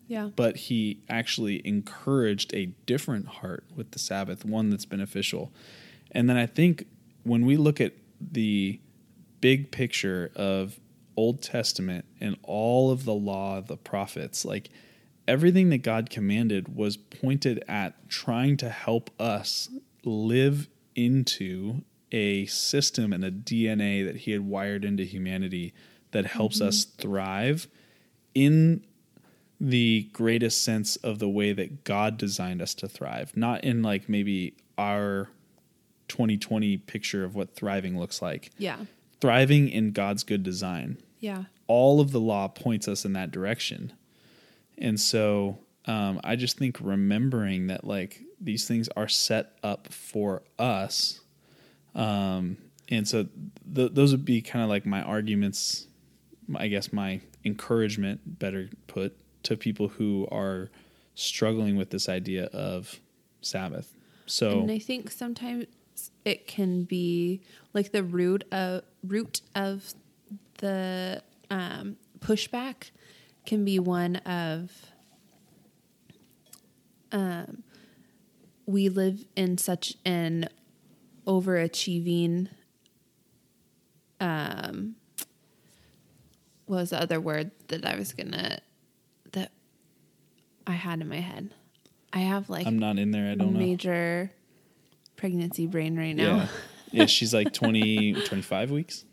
Yeah. 0.07 0.29
but 0.35 0.55
he 0.55 1.01
actually 1.09 1.65
encouraged 1.65 2.53
a 2.53 2.67
different 2.85 3.27
heart 3.27 3.63
with 3.75 3.91
the 3.91 3.99
Sabbath, 3.99 4.43
one 4.43 4.69
that's 4.71 4.85
beneficial. 4.85 5.51
And 6.11 6.27
then 6.29 6.35
I 6.37 6.45
think 6.47 6.85
when 7.23 7.45
we 7.45 7.57
look 7.57 7.79
at 7.79 7.93
the 8.19 8.79
big 9.39 9.71
picture 9.71 10.31
of 10.35 10.79
Old 11.15 11.41
Testament 11.43 12.05
and 12.19 12.37
all 12.43 12.89
of 12.91 13.05
the 13.05 13.13
law 13.13 13.57
of 13.57 13.67
the 13.67 13.77
prophets, 13.77 14.43
like 14.45 14.69
everything 15.29 15.69
that 15.69 15.83
God 15.83 16.09
commanded 16.09 16.75
was 16.75 16.97
pointed 16.97 17.63
at 17.67 18.09
trying 18.09 18.57
to 18.57 18.69
help 18.69 19.11
us 19.21 19.69
live 20.03 20.67
into 20.95 21.83
a 22.11 22.47
system 22.47 23.13
and 23.13 23.23
a 23.23 23.29
DNA 23.29 24.03
that 24.03 24.17
he 24.17 24.31
had 24.31 24.41
wired 24.41 24.83
into 24.83 25.03
humanity 25.03 25.71
that 26.11 26.25
helps 26.25 26.57
mm-hmm. 26.57 26.69
us 26.69 26.83
thrive 26.83 27.67
in 28.33 28.83
the 29.61 30.09
greatest 30.13 30.63
sense 30.63 30.95
of 30.97 31.19
the 31.19 31.29
way 31.29 31.53
that 31.53 31.83
God 31.83 32.17
designed 32.17 32.61
us 32.61 32.73
to 32.75 32.87
thrive, 32.87 33.37
not 33.37 33.63
in 33.63 33.83
like 33.83 34.09
maybe 34.09 34.55
our 34.79 35.29
2020 36.07 36.77
picture 36.77 37.23
of 37.23 37.35
what 37.35 37.53
thriving 37.55 37.99
looks 37.99 38.19
like. 38.19 38.49
Yeah. 38.57 38.77
Thriving 39.21 39.69
in 39.69 39.91
God's 39.91 40.23
good 40.23 40.41
design. 40.41 40.97
Yeah. 41.19 41.43
All 41.67 42.01
of 42.01 42.11
the 42.11 42.19
law 42.19 42.47
points 42.47 42.87
us 42.87 43.05
in 43.05 43.13
that 43.13 43.29
direction. 43.29 43.93
And 44.79 44.99
so 44.99 45.59
um, 45.85 46.19
I 46.23 46.35
just 46.35 46.57
think 46.57 46.77
remembering 46.81 47.67
that 47.67 47.83
like 47.83 48.21
these 48.39 48.67
things 48.67 48.89
are 48.95 49.07
set 49.07 49.57
up 49.63 49.91
for 49.91 50.43
us. 50.57 51.21
Um, 51.95 52.57
and 52.89 53.07
so 53.07 53.27
th- 53.73 53.91
those 53.93 54.11
would 54.11 54.25
be 54.25 54.41
kind 54.41 54.63
of 54.63 54.69
like 54.69 54.85
my 54.85 55.01
arguments, 55.01 55.87
I 56.55 56.67
guess 56.67 56.93
my 56.93 57.21
encouragement, 57.43 58.39
better 58.39 58.69
put, 58.87 59.15
to 59.43 59.55
people 59.55 59.87
who 59.87 60.27
are 60.31 60.69
struggling 61.15 61.75
with 61.75 61.89
this 61.89 62.09
idea 62.09 62.45
of 62.45 62.99
Sabbath. 63.41 63.95
So 64.25 64.61
And 64.61 64.71
I 64.71 64.79
think 64.79 65.11
sometimes 65.11 65.65
it 66.25 66.47
can 66.47 66.83
be 66.83 67.41
like 67.73 67.91
the 67.91 68.03
root 68.03 68.43
of 68.51 68.83
root 69.03 69.41
of 69.55 69.93
the 70.59 71.23
um, 71.49 71.97
pushback 72.19 72.91
can 73.49 73.65
be 73.65 73.79
one 73.79 74.17
of 74.17 74.71
um, 77.11 77.63
we 78.67 78.89
live 78.89 79.25
in 79.35 79.57
such 79.57 79.95
an 80.05 80.47
overachieving 81.25 82.47
um 84.19 84.95
what 86.65 86.77
was 86.77 86.89
the 86.91 87.01
other 87.01 87.19
word 87.19 87.49
that 87.69 87.85
I 87.85 87.95
was 87.95 88.13
gonna 88.13 88.59
that 89.31 89.51
I 90.67 90.73
had 90.73 91.01
in 91.01 91.09
my 91.09 91.19
head. 91.19 91.51
I 92.13 92.19
have 92.19 92.49
like 92.51 92.67
I'm 92.67 92.77
not 92.77 92.99
in 92.99 93.09
there. 93.09 93.31
I 93.31 93.35
don't 93.35 93.53
know. 93.53 93.59
major 93.59 94.29
pregnancy 95.15 95.65
brain 95.65 95.97
right 95.97 96.15
now. 96.15 96.23
Yeah. 96.35 96.47
yeah, 96.91 97.05
she's 97.07 97.33
like 97.33 97.53
20, 97.53 98.13
25 98.13 98.69
weeks, 98.69 99.05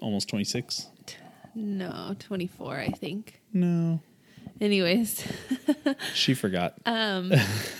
almost 0.00 0.28
26. 0.28 0.88
No, 1.54 2.16
24, 2.18 2.78
I 2.78 2.88
think. 2.88 3.40
No, 3.52 4.00
Anyways, 4.60 5.26
she 6.14 6.34
forgot. 6.34 6.74
Um, 6.86 7.32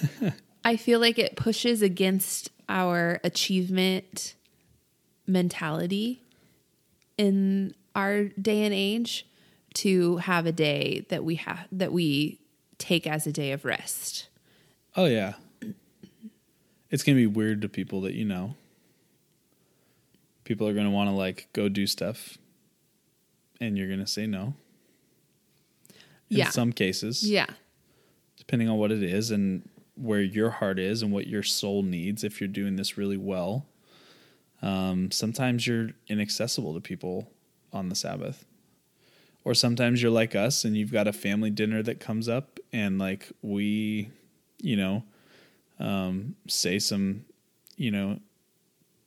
I 0.65 0.77
feel 0.77 0.99
like 1.01 1.19
it 1.19 1.37
pushes 1.37 1.83
against 1.83 2.51
our 2.69 3.21
achievement 3.23 4.35
mentality 5.27 6.23
in 7.17 7.75
our 7.95 8.25
day 8.25 8.65
and 8.65 8.75
age 8.75 9.27
to 9.75 10.17
have 10.19 10.47
a 10.47 10.53
day 10.53 11.07
that 11.09 11.25
we 11.25 11.37
have 11.37 11.67
that 11.71 11.93
we 11.93 12.41
take 12.79 13.07
as 13.07 13.27
a 13.27 13.33
day 13.33 13.53
of 13.53 13.65
rest. 13.65 14.29
oh, 14.97 15.07
yeah. 15.07 15.35
It's 16.91 17.03
going 17.03 17.17
to 17.17 17.21
be 17.21 17.27
weird 17.27 17.63
to 17.63 17.69
people 17.69 18.03
that 18.03 18.15
you 18.15 18.25
know. 18.25 18.55
People 20.45 20.69
are 20.69 20.75
going 20.75 20.87
to 20.87 20.93
want 20.93 21.09
to 21.11 21.15
like 21.15 21.49
go 21.53 21.69
do 21.69 21.87
stuff, 21.87 22.39
and 23.61 23.77
you're 23.79 23.89
going 23.89 24.01
to 24.01 24.07
say 24.07 24.27
no. 24.27 24.55
In 26.31 26.39
Yeah. 26.39 26.51
some 26.51 26.73
cases. 26.73 27.29
Yeah. 27.29 27.47
depending 28.37 28.69
on 28.69 28.77
what 28.77 28.91
it 28.93 29.03
is 29.03 29.31
and 29.31 29.69
where 29.97 30.21
your 30.21 30.51
heart 30.51 30.79
is 30.79 31.03
and 31.03 31.13
what 31.13 31.27
your 31.27 31.43
soul 31.43 31.83
needs 31.83 32.25
if 32.25 32.41
you're 32.41 32.49
doing 32.49 32.77
this 32.77 32.99
really 32.99 33.17
well 33.17 33.65
um, 34.61 35.11
sometimes 35.11 35.67
you're 35.67 35.91
inaccessible 36.09 36.75
to 36.75 36.81
people 36.81 37.31
on 37.73 37.89
the 37.89 37.95
sabbath 37.95 38.45
or 39.45 39.55
sometimes 39.55 40.03
you're 40.03 40.11
like 40.11 40.35
us 40.35 40.65
and 40.65 40.77
you've 40.77 40.91
got 40.93 41.07
a 41.07 41.13
family 41.13 41.49
dinner 41.51 41.83
that 41.83 42.01
comes 42.01 42.29
up 42.29 42.59
and 42.73 42.99
like 42.99 43.31
we 43.43 44.11
you 44.61 44.77
know 44.77 45.05
um, 45.79 46.35
say 46.49 46.79
some 46.79 47.25
you 47.77 47.91
know 47.91 48.19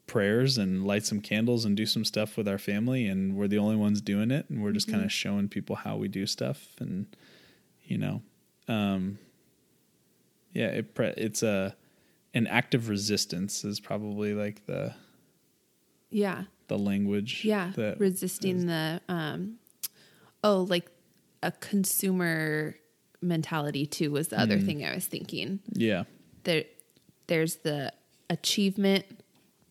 prayers 0.07 0.57
and 0.57 0.85
light 0.87 1.05
some 1.05 1.19
candles 1.21 1.65
and 1.65 1.75
do 1.77 1.85
some 1.85 2.03
stuff 2.05 2.37
with 2.37 2.47
our 2.47 2.57
family 2.57 3.05
and 3.07 3.35
we're 3.35 3.47
the 3.47 3.57
only 3.57 3.75
ones 3.75 3.99
doing 4.01 4.31
it 4.31 4.49
and 4.49 4.63
we're 4.63 4.71
just 4.71 4.89
kind 4.89 5.03
of 5.03 5.11
showing 5.11 5.47
people 5.49 5.75
how 5.75 5.97
we 5.97 6.07
do 6.07 6.25
stuff 6.25 6.69
and 6.79 7.05
you 7.85 7.97
know 7.97 8.21
um 8.69 9.19
yeah 10.53 10.67
it 10.67 10.95
pre- 10.95 11.13
it's 11.17 11.43
a 11.43 11.75
an 12.33 12.47
act 12.47 12.73
of 12.73 12.87
resistance 12.89 13.65
is 13.65 13.79
probably 13.79 14.33
like 14.33 14.65
the 14.65 14.93
Yeah. 16.09 16.43
the 16.67 16.77
language 16.77 17.43
Yeah. 17.43 17.71
that 17.75 17.99
Resisting 17.99 18.65
the 18.67 19.01
um 19.09 19.55
oh, 20.43 20.61
like 20.69 20.89
a 21.43 21.51
consumer 21.51 22.75
mentality 23.21 23.85
too 23.85 24.11
was 24.11 24.29
the 24.29 24.39
other 24.39 24.59
thing 24.59 24.85
I 24.85 24.95
was 24.95 25.05
thinking. 25.05 25.59
yeah 25.73 26.03
there 26.43 26.63
there's 27.27 27.57
the 27.57 27.91
achievement 28.29 29.05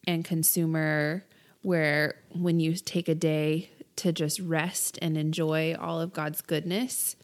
and 0.06 0.24
consumer 0.24 1.24
where 1.62 2.16
when 2.32 2.60
you 2.60 2.74
take 2.74 3.08
a 3.08 3.14
day 3.14 3.70
to 3.96 4.12
just 4.12 4.38
rest 4.40 4.98
and 5.02 5.16
enjoy 5.16 5.74
all 5.74 6.00
of 6.00 6.12
God's 6.12 6.40
goodness 6.40 7.16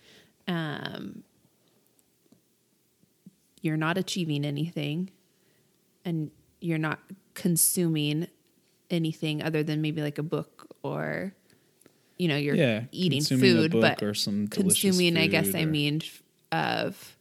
um 0.48 1.22
you're 3.60 3.76
not 3.76 3.96
achieving 3.96 4.44
anything 4.44 5.10
and 6.04 6.30
you're 6.60 6.78
not 6.78 6.98
consuming 7.34 8.26
anything 8.90 9.42
other 9.42 9.62
than 9.62 9.80
maybe 9.80 10.02
like 10.02 10.18
a 10.18 10.22
book 10.22 10.66
or 10.82 11.32
you 12.18 12.28
know 12.28 12.36
you're 12.36 12.54
yeah 12.54 12.82
eating 12.92 13.22
food 13.22 13.72
but 13.72 14.02
or 14.02 14.12
some 14.12 14.46
consuming 14.48 15.16
i 15.16 15.26
guess 15.26 15.46
food 15.46 15.56
i 15.56 15.64
mean 15.64 16.02
of 16.50 17.16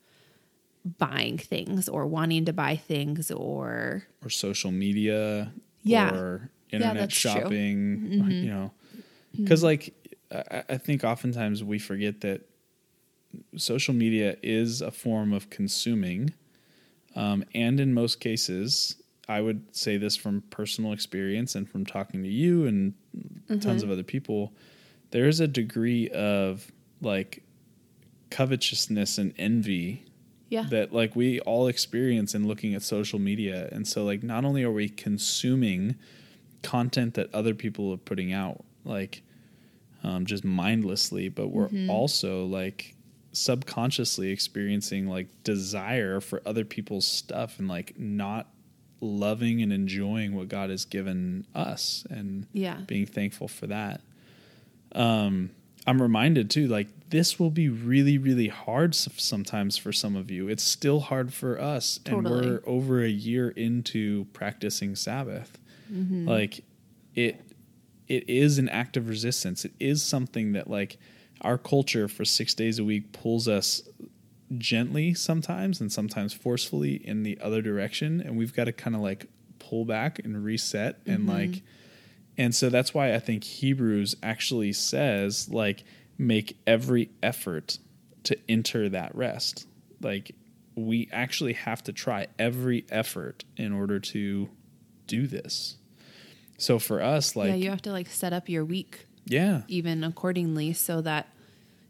buying 0.98 1.38
things 1.38 1.88
or 1.88 2.06
wanting 2.08 2.46
to 2.46 2.54
buy 2.54 2.76
things 2.76 3.30
or 3.32 4.04
or 4.24 4.30
social 4.30 4.72
media 4.72 5.52
Yeah. 5.84 6.14
or 6.16 6.50
internet 6.72 7.10
true. 7.10 7.32
shopping 7.32 7.98
Mm-hmm. 8.00 8.32
you 8.32 8.50
know 8.50 8.72
because 9.36 9.64
like 9.64 9.94
I, 10.32 10.64
I 10.70 10.78
think 10.78 11.04
oftentimes 11.04 11.64
we 11.64 11.78
forget 11.80 12.22
that 12.22 12.48
social 13.58 13.94
media 13.94 14.38
is 14.42 14.82
a 14.82 14.92
form 14.92 15.34
of 15.34 15.50
consuming 15.50 16.34
um, 17.16 17.44
and 17.54 17.80
in 17.80 17.94
most 17.94 18.20
cases 18.20 18.96
i 19.30 19.40
would 19.40 19.64
say 19.76 19.98
this 19.98 20.16
from 20.16 20.42
personal 20.50 20.92
experience 20.94 21.56
and 21.56 21.70
from 21.70 21.86
talking 21.86 22.24
to 22.24 22.30
you 22.30 22.66
and 22.66 22.94
tons 23.62 23.84
of 23.84 23.92
other 23.92 24.04
people 24.04 24.52
there 25.12 25.28
is 25.28 25.40
a 25.40 25.48
degree 25.48 26.10
of 26.10 26.72
like 27.02 27.44
covetousness 28.30 29.18
and 29.18 29.34
envy 29.38 30.06
yeah. 30.52 30.64
that 30.70 30.94
like 30.94 31.16
we 31.16 31.40
all 31.42 31.66
experience 31.68 32.36
in 32.36 32.48
looking 32.48 32.76
at 32.76 32.84
social 32.84 33.18
media 33.18 33.68
and 33.72 33.88
so 33.88 34.04
like 34.04 34.22
not 34.22 34.46
only 34.46 34.62
are 34.64 34.72
we 34.72 34.88
consuming 34.90 35.96
content 36.62 37.16
that 37.16 37.34
other 37.34 37.56
people 37.56 37.92
are 37.92 37.98
putting 37.98 38.32
out 38.32 38.64
like 38.86 39.24
um, 40.04 40.26
just 40.28 40.44
mindlessly 40.44 41.28
but 41.30 41.48
we're 41.48 41.70
also 41.90 42.46
like 42.46 42.94
subconsciously 43.34 44.30
experiencing 44.30 45.08
like 45.08 45.28
desire 45.44 46.20
for 46.20 46.42
other 46.46 46.66
people's 46.66 47.08
stuff 47.08 47.58
and 47.60 47.68
like 47.68 47.98
not 47.98 48.48
loving 49.00 49.62
and 49.64 49.72
enjoying 49.74 50.36
what 50.36 50.48
god 50.50 50.70
has 50.70 50.86
given 50.86 51.46
us 51.56 52.06
and 52.10 52.46
Yeah. 52.54 52.78
being 52.86 53.06
thankful 53.08 53.48
for 53.48 53.68
that 53.68 54.02
um 54.94 55.50
i'm 55.88 56.02
reminded 56.02 56.50
too 56.50 56.68
like 56.68 56.88
this 57.12 57.38
will 57.38 57.52
be 57.52 57.70
really 57.70 58.18
really 58.18 58.48
hard 58.48 58.96
sometimes 58.96 59.78
for 59.78 59.92
some 59.92 60.16
of 60.16 60.32
you. 60.32 60.48
It's 60.48 60.64
still 60.64 61.02
hard 61.02 61.34
for 61.34 61.62
us 61.62 62.00
and 62.06 62.24
we're 62.24 62.62
over 62.66 63.04
a 63.04 63.10
year 63.10 63.50
into 63.50 64.26
practicing 64.34 64.96
sabbath. 64.96 65.60
Mm-hmm. 65.92 66.28
Like 66.28 66.64
it 67.14 67.42
it 68.08 68.28
is 68.30 68.58
an 68.58 68.70
act 68.70 68.98
of 68.98 69.08
resistance. 69.08 69.64
It 69.66 69.74
is 69.80 70.02
something 70.02 70.54
that 70.54 70.70
like 70.70 70.98
our 71.42 71.58
culture 71.58 72.08
for 72.08 72.24
six 72.26 72.54
days 72.54 72.80
a 72.80 72.84
week 72.84 73.12
pulls 73.12 73.48
us 73.48 73.84
gently 74.58 75.14
sometimes 75.14 75.82
and 75.82 75.92
sometimes 75.92 76.34
forcefully 76.34 76.96
in 77.06 77.24
the 77.24 77.40
other 77.42 77.62
direction 77.62 78.20
and 78.20 78.38
we've 78.38 78.54
got 78.54 78.66
to 78.66 78.74
kind 78.74 78.96
of 78.96 79.02
like 79.02 79.28
pull 79.60 79.86
back 79.86 80.20
and 80.20 80.44
reset 80.44 81.00
and 81.06 81.20
mm-hmm. 81.20 81.30
like 81.30 81.64
and 82.42 82.56
so 82.56 82.70
that's 82.70 82.92
why 82.92 83.14
I 83.14 83.20
think 83.20 83.44
Hebrews 83.44 84.16
actually 84.24 84.74
says, 84.74 85.48
like, 85.48 85.84
make 86.18 86.58
every 86.66 87.12
effort 87.22 87.78
to 88.24 88.36
enter 88.50 88.90
that 88.90 89.14
rest. 89.14 89.68
Like, 90.02 90.34
we 90.74 91.08
actually 91.12 91.54
have 91.54 91.84
to 91.84 91.94
try 91.94 92.26
every 92.40 92.84
effort 92.90 93.46
in 93.58 93.72
order 93.72 94.00
to 94.00 94.50
do 95.06 95.28
this. 95.28 95.78
So 96.58 96.80
for 96.80 97.00
us, 97.00 97.36
like, 97.36 97.50
yeah, 97.50 97.56
you 97.56 97.70
have 97.70 97.84
to 97.84 97.92
like 97.92 98.08
set 98.08 98.34
up 98.34 98.50
your 98.50 98.66
week 98.66 99.06
yeah, 99.26 99.62
even 99.68 100.04
accordingly 100.04 100.74
so 100.74 101.00
that 101.02 101.28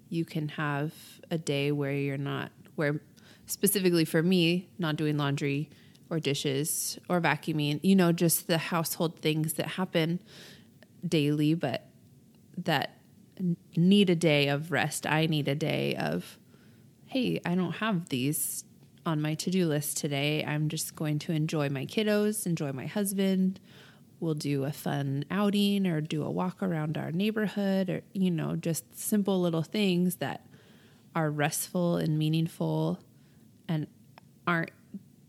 you 0.09 0.25
can 0.25 0.49
have 0.49 0.91
a 1.29 1.37
day 1.37 1.71
where 1.71 1.93
you're 1.93 2.17
not 2.17 2.51
where 2.75 2.99
specifically 3.45 4.03
for 4.03 4.21
me 4.21 4.67
not 4.77 4.97
doing 4.97 5.17
laundry 5.17 5.69
or 6.11 6.19
dishes 6.19 6.99
or 7.09 7.19
vacuuming 7.21 7.79
you 7.81 7.95
know 7.95 8.11
just 8.11 8.45
the 8.45 8.57
household 8.57 9.17
things 9.19 9.53
that 9.53 9.65
happen 9.65 10.19
daily 11.07 11.55
but 11.55 11.87
that 12.57 12.97
need 13.75 14.09
a 14.09 14.15
day 14.15 14.49
of 14.49 14.71
rest. 14.71 15.07
I 15.07 15.25
need 15.25 15.47
a 15.47 15.55
day 15.55 15.95
of 15.95 16.37
hey 17.07 17.41
i 17.45 17.55
don't 17.55 17.73
have 17.73 18.09
these 18.09 18.63
on 19.03 19.19
my 19.19 19.33
to-do 19.33 19.65
list 19.65 19.97
today. 19.97 20.45
I'm 20.45 20.69
just 20.69 20.95
going 20.95 21.17
to 21.19 21.31
enjoy 21.31 21.69
my 21.69 21.85
kiddos 21.85 22.45
enjoy 22.45 22.71
my 22.73 22.85
husband. 22.85 23.59
We'll 24.19 24.35
do 24.35 24.65
a 24.65 24.71
fun 24.71 25.25
outing 25.31 25.87
or 25.87 25.99
do 26.01 26.21
a 26.23 26.29
walk 26.29 26.61
around 26.61 26.97
our 26.97 27.11
neighborhood 27.11 27.89
or 27.89 28.03
you 28.13 28.29
know 28.29 28.55
just 28.55 28.99
simple 28.99 29.41
little 29.41 29.63
things 29.63 30.17
that 30.17 30.45
are 31.15 31.31
restful 31.31 31.97
and 31.97 32.19
meaningful 32.19 32.99
and 33.67 33.87
aren't 34.45 34.71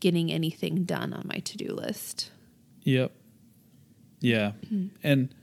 getting 0.03 0.31
anything 0.31 0.83
done 0.83 1.13
on 1.13 1.23
my 1.33 1.39
to-do 1.39 1.73
list 1.73 2.29
Yep. 2.85 3.11
Yeah. 4.19 4.51
And 5.03 5.33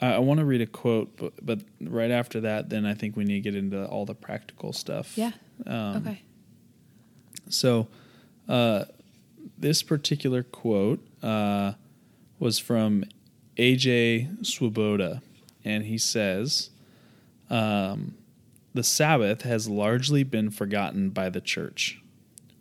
I, 0.00 0.14
I 0.14 0.18
want 0.18 0.40
to 0.40 0.44
read 0.44 0.60
a 0.60 0.66
quote, 0.66 1.16
but, 1.16 1.32
but 1.40 1.60
right 1.80 2.10
after 2.10 2.40
that, 2.40 2.68
then 2.68 2.84
I 2.84 2.94
think 2.94 3.16
we 3.16 3.24
need 3.24 3.44
to 3.44 3.50
get 3.50 3.54
into 3.54 3.86
all 3.86 4.04
the 4.04 4.14
practical 4.14 4.72
stuff. 4.72 5.16
yeah 5.16 5.30
Um, 5.66 5.96
okay 5.98 6.22
So, 7.48 7.86
uh, 8.48 8.84
this 9.56 9.82
particular 9.84 10.42
quote 10.42 11.00
uh, 11.22 11.74
was 12.40 12.58
from 12.58 13.04
AJ 13.56 14.44
Swoboda, 14.44 15.22
and 15.64 15.84
he 15.84 15.98
says, 15.98 16.70
um, 17.50 18.16
The 18.74 18.82
Sabbath 18.82 19.42
has 19.42 19.68
largely 19.68 20.24
been 20.24 20.50
forgotten 20.50 21.10
by 21.10 21.30
the 21.30 21.40
church, 21.40 22.00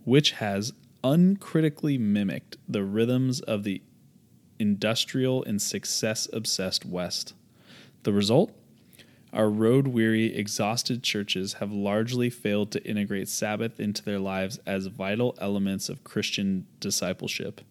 which 0.04 0.32
has 0.34 0.74
uncritically 1.04 1.98
mimicked 1.98 2.58
the 2.68 2.84
rhythms 2.84 3.42
of 3.42 3.64
the 3.64 3.82
industrial 4.60 5.44
and 5.44 5.62
success 5.62 6.28
obsessed 6.32 6.86
West. 6.86 7.34
The 8.04 8.14
result? 8.14 8.52
Our 9.34 9.50
road 9.50 9.88
weary, 9.88 10.36
exhausted 10.36 11.02
churches 11.02 11.54
have 11.54 11.72
largely 11.72 12.30
failed 12.30 12.72
to 12.72 12.84
integrate 12.88 13.28
Sabbath 13.28 13.80
into 13.80 14.04
their 14.04 14.20
lives 14.20 14.60
as 14.66 14.86
vital 14.86 15.36
elements 15.42 15.90
of 15.90 16.04
Christian 16.04 16.68
discipleship. 16.80 17.62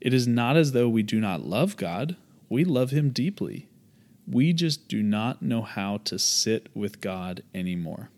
It 0.00 0.14
is 0.14 0.28
not 0.28 0.56
as 0.56 0.72
though 0.72 0.88
we 0.88 1.02
do 1.02 1.20
not 1.20 1.44
love 1.44 1.76
God, 1.76 2.16
we 2.48 2.64
love 2.64 2.90
Him 2.90 3.10
deeply. 3.10 3.68
We 4.28 4.52
just 4.52 4.88
do 4.88 5.02
not 5.02 5.42
know 5.42 5.62
how 5.62 5.98
to 6.04 6.18
sit 6.18 6.68
with 6.74 7.00
God 7.00 7.42
anymore. 7.54 8.10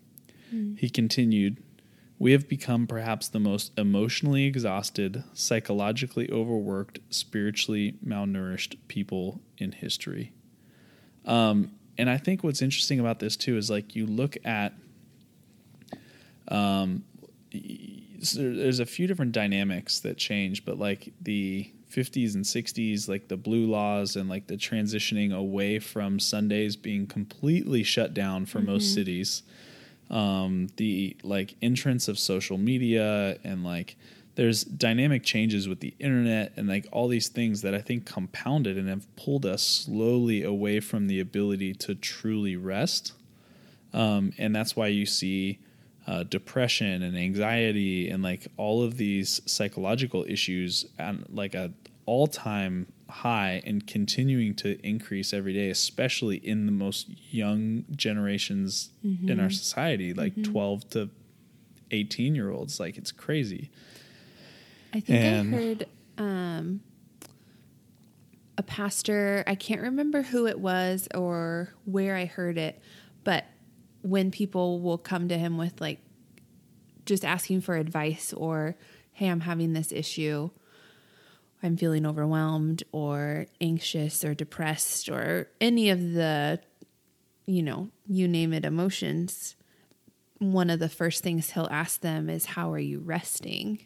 Hmm. 0.51 0.75
He 0.75 0.89
continued, 0.89 1.57
We 2.19 2.33
have 2.33 2.49
become 2.49 2.85
perhaps 2.85 3.29
the 3.29 3.39
most 3.39 3.71
emotionally 3.77 4.43
exhausted, 4.43 5.23
psychologically 5.33 6.29
overworked, 6.29 6.99
spiritually 7.09 7.95
malnourished 8.05 8.75
people 8.89 9.41
in 9.57 9.71
history. 9.71 10.33
Um, 11.25 11.71
and 11.97 12.09
I 12.09 12.17
think 12.17 12.43
what's 12.43 12.61
interesting 12.61 12.99
about 12.99 13.19
this 13.19 13.37
too 13.37 13.55
is 13.57 13.69
like 13.69 13.95
you 13.95 14.05
look 14.05 14.35
at, 14.43 14.73
um, 16.49 17.05
so 18.21 18.41
there's 18.41 18.79
a 18.81 18.85
few 18.85 19.07
different 19.07 19.31
dynamics 19.31 20.01
that 20.01 20.17
change, 20.17 20.65
but 20.65 20.77
like 20.77 21.13
the 21.21 21.71
50s 21.89 22.35
and 22.35 22.43
60s, 22.43 23.07
like 23.07 23.29
the 23.29 23.37
blue 23.37 23.65
laws 23.65 24.15
and 24.17 24.29
like 24.29 24.47
the 24.47 24.57
transitioning 24.57 25.33
away 25.33 25.79
from 25.79 26.19
Sundays 26.19 26.75
being 26.75 27.07
completely 27.07 27.83
shut 27.83 28.13
down 28.13 28.45
for 28.45 28.59
most 28.59 28.93
cities, 28.93 29.43
um, 30.09 30.67
the 30.77 31.15
like 31.23 31.55
entrance 31.61 32.07
of 32.07 32.17
social 32.17 32.57
media 32.57 33.37
and 33.43 33.63
like 33.63 33.95
there's 34.35 34.63
dynamic 34.63 35.23
changes 35.23 35.67
with 35.67 35.81
the 35.81 35.93
internet 35.99 36.53
and 36.55 36.67
like 36.67 36.87
all 36.91 37.07
these 37.07 37.27
things 37.27 37.61
that 37.61 37.75
I 37.75 37.81
think 37.81 38.05
compounded 38.05 38.77
and 38.77 38.87
have 38.87 39.13
pulled 39.15 39.45
us 39.45 39.61
slowly 39.61 40.43
away 40.43 40.79
from 40.79 41.07
the 41.07 41.19
ability 41.19 41.73
to 41.73 41.95
truly 41.95 42.55
rest. 42.55 43.13
Um, 43.93 44.33
and 44.37 44.55
that's 44.55 44.75
why 44.75 44.87
you 44.87 45.05
see 45.05 45.59
uh, 46.07 46.23
depression 46.23 47.03
and 47.03 47.17
anxiety 47.17 48.09
and 48.09 48.23
like 48.23 48.47
all 48.57 48.81
of 48.81 48.97
these 48.97 49.41
psychological 49.45 50.25
issues 50.27 50.85
at 50.97 51.35
like 51.35 51.53
a 51.53 51.71
all-time 52.05 52.87
high 53.09 53.61
and 53.65 53.85
continuing 53.87 54.53
to 54.55 54.79
increase 54.87 55.33
every 55.33 55.53
day 55.53 55.69
especially 55.69 56.37
in 56.37 56.65
the 56.67 56.71
most 56.71 57.07
young 57.31 57.83
generations 57.95 58.89
in 59.03 59.39
our 59.39 59.49
society 59.49 60.13
like 60.13 60.41
12 60.43 60.89
to 60.91 61.09
18 61.91 62.35
year 62.35 62.51
olds 62.51 62.79
like 62.79 62.97
it's 62.97 63.11
crazy. 63.11 63.71
I 64.93 64.99
think 64.99 65.09
And- 65.09 65.53
I 65.55 65.57
heard 65.57 65.87
um, 66.17 66.81
a 68.57 68.63
pastor, 68.63 69.43
I 69.47 69.55
can't 69.55 69.81
remember 69.81 70.21
who 70.21 70.45
it 70.47 70.59
was 70.59 71.07
or 71.15 71.73
where 71.85 72.15
I 72.15 72.25
heard 72.25 72.57
it, 72.57 72.81
but 73.23 73.45
when 74.01 74.31
people 74.31 74.79
will 74.81 74.97
come 74.97 75.27
to 75.29 75.37
him 75.37 75.57
with 75.57 75.79
like 75.81 75.99
just 77.05 77.23
asking 77.25 77.61
for 77.61 77.75
advice 77.75 78.33
or, 78.33 78.75
hey, 79.13 79.27
I'm 79.27 79.41
having 79.41 79.73
this 79.73 79.91
issue, 79.91 80.49
I'm 81.61 81.77
feeling 81.77 82.05
overwhelmed 82.05 82.83
or 82.91 83.47
anxious 83.59 84.23
or 84.23 84.33
depressed 84.33 85.09
or 85.09 85.49
any 85.59 85.89
of 85.89 86.13
the, 86.13 86.59
you 87.45 87.63
know, 87.63 87.89
you 88.07 88.27
name 88.27 88.53
it 88.53 88.65
emotions. 88.65 89.55
One 90.37 90.69
of 90.69 90.79
the 90.79 90.89
first 90.89 91.21
things 91.21 91.51
he'll 91.51 91.67
ask 91.69 92.01
them 92.01 92.29
is, 92.29 92.45
How 92.45 92.71
are 92.71 92.79
you 92.79 92.99
resting? 92.99 93.85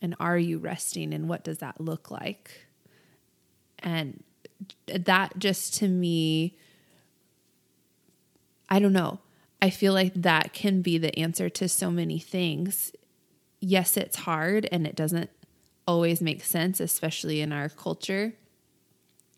and 0.00 0.14
are 0.20 0.38
you 0.38 0.58
resting 0.58 1.12
and 1.12 1.28
what 1.28 1.42
does 1.42 1.58
that 1.58 1.80
look 1.80 2.08
like 2.08 2.68
and 3.80 4.22
that 4.86 5.36
just 5.36 5.74
to 5.74 5.88
me 5.88 6.56
i 8.68 8.78
don't 8.78 8.92
know 8.92 9.18
I 9.60 9.70
feel 9.70 9.92
like 9.92 10.14
that 10.14 10.52
can 10.52 10.82
be 10.82 10.98
the 10.98 11.16
answer 11.18 11.48
to 11.48 11.68
so 11.68 11.90
many 11.90 12.18
things. 12.18 12.92
Yes, 13.60 13.96
it's 13.96 14.18
hard 14.18 14.68
and 14.70 14.86
it 14.86 14.94
doesn't 14.94 15.30
always 15.88 16.20
make 16.20 16.44
sense, 16.44 16.80
especially 16.80 17.40
in 17.40 17.50
our 17.50 17.70
culture, 17.70 18.34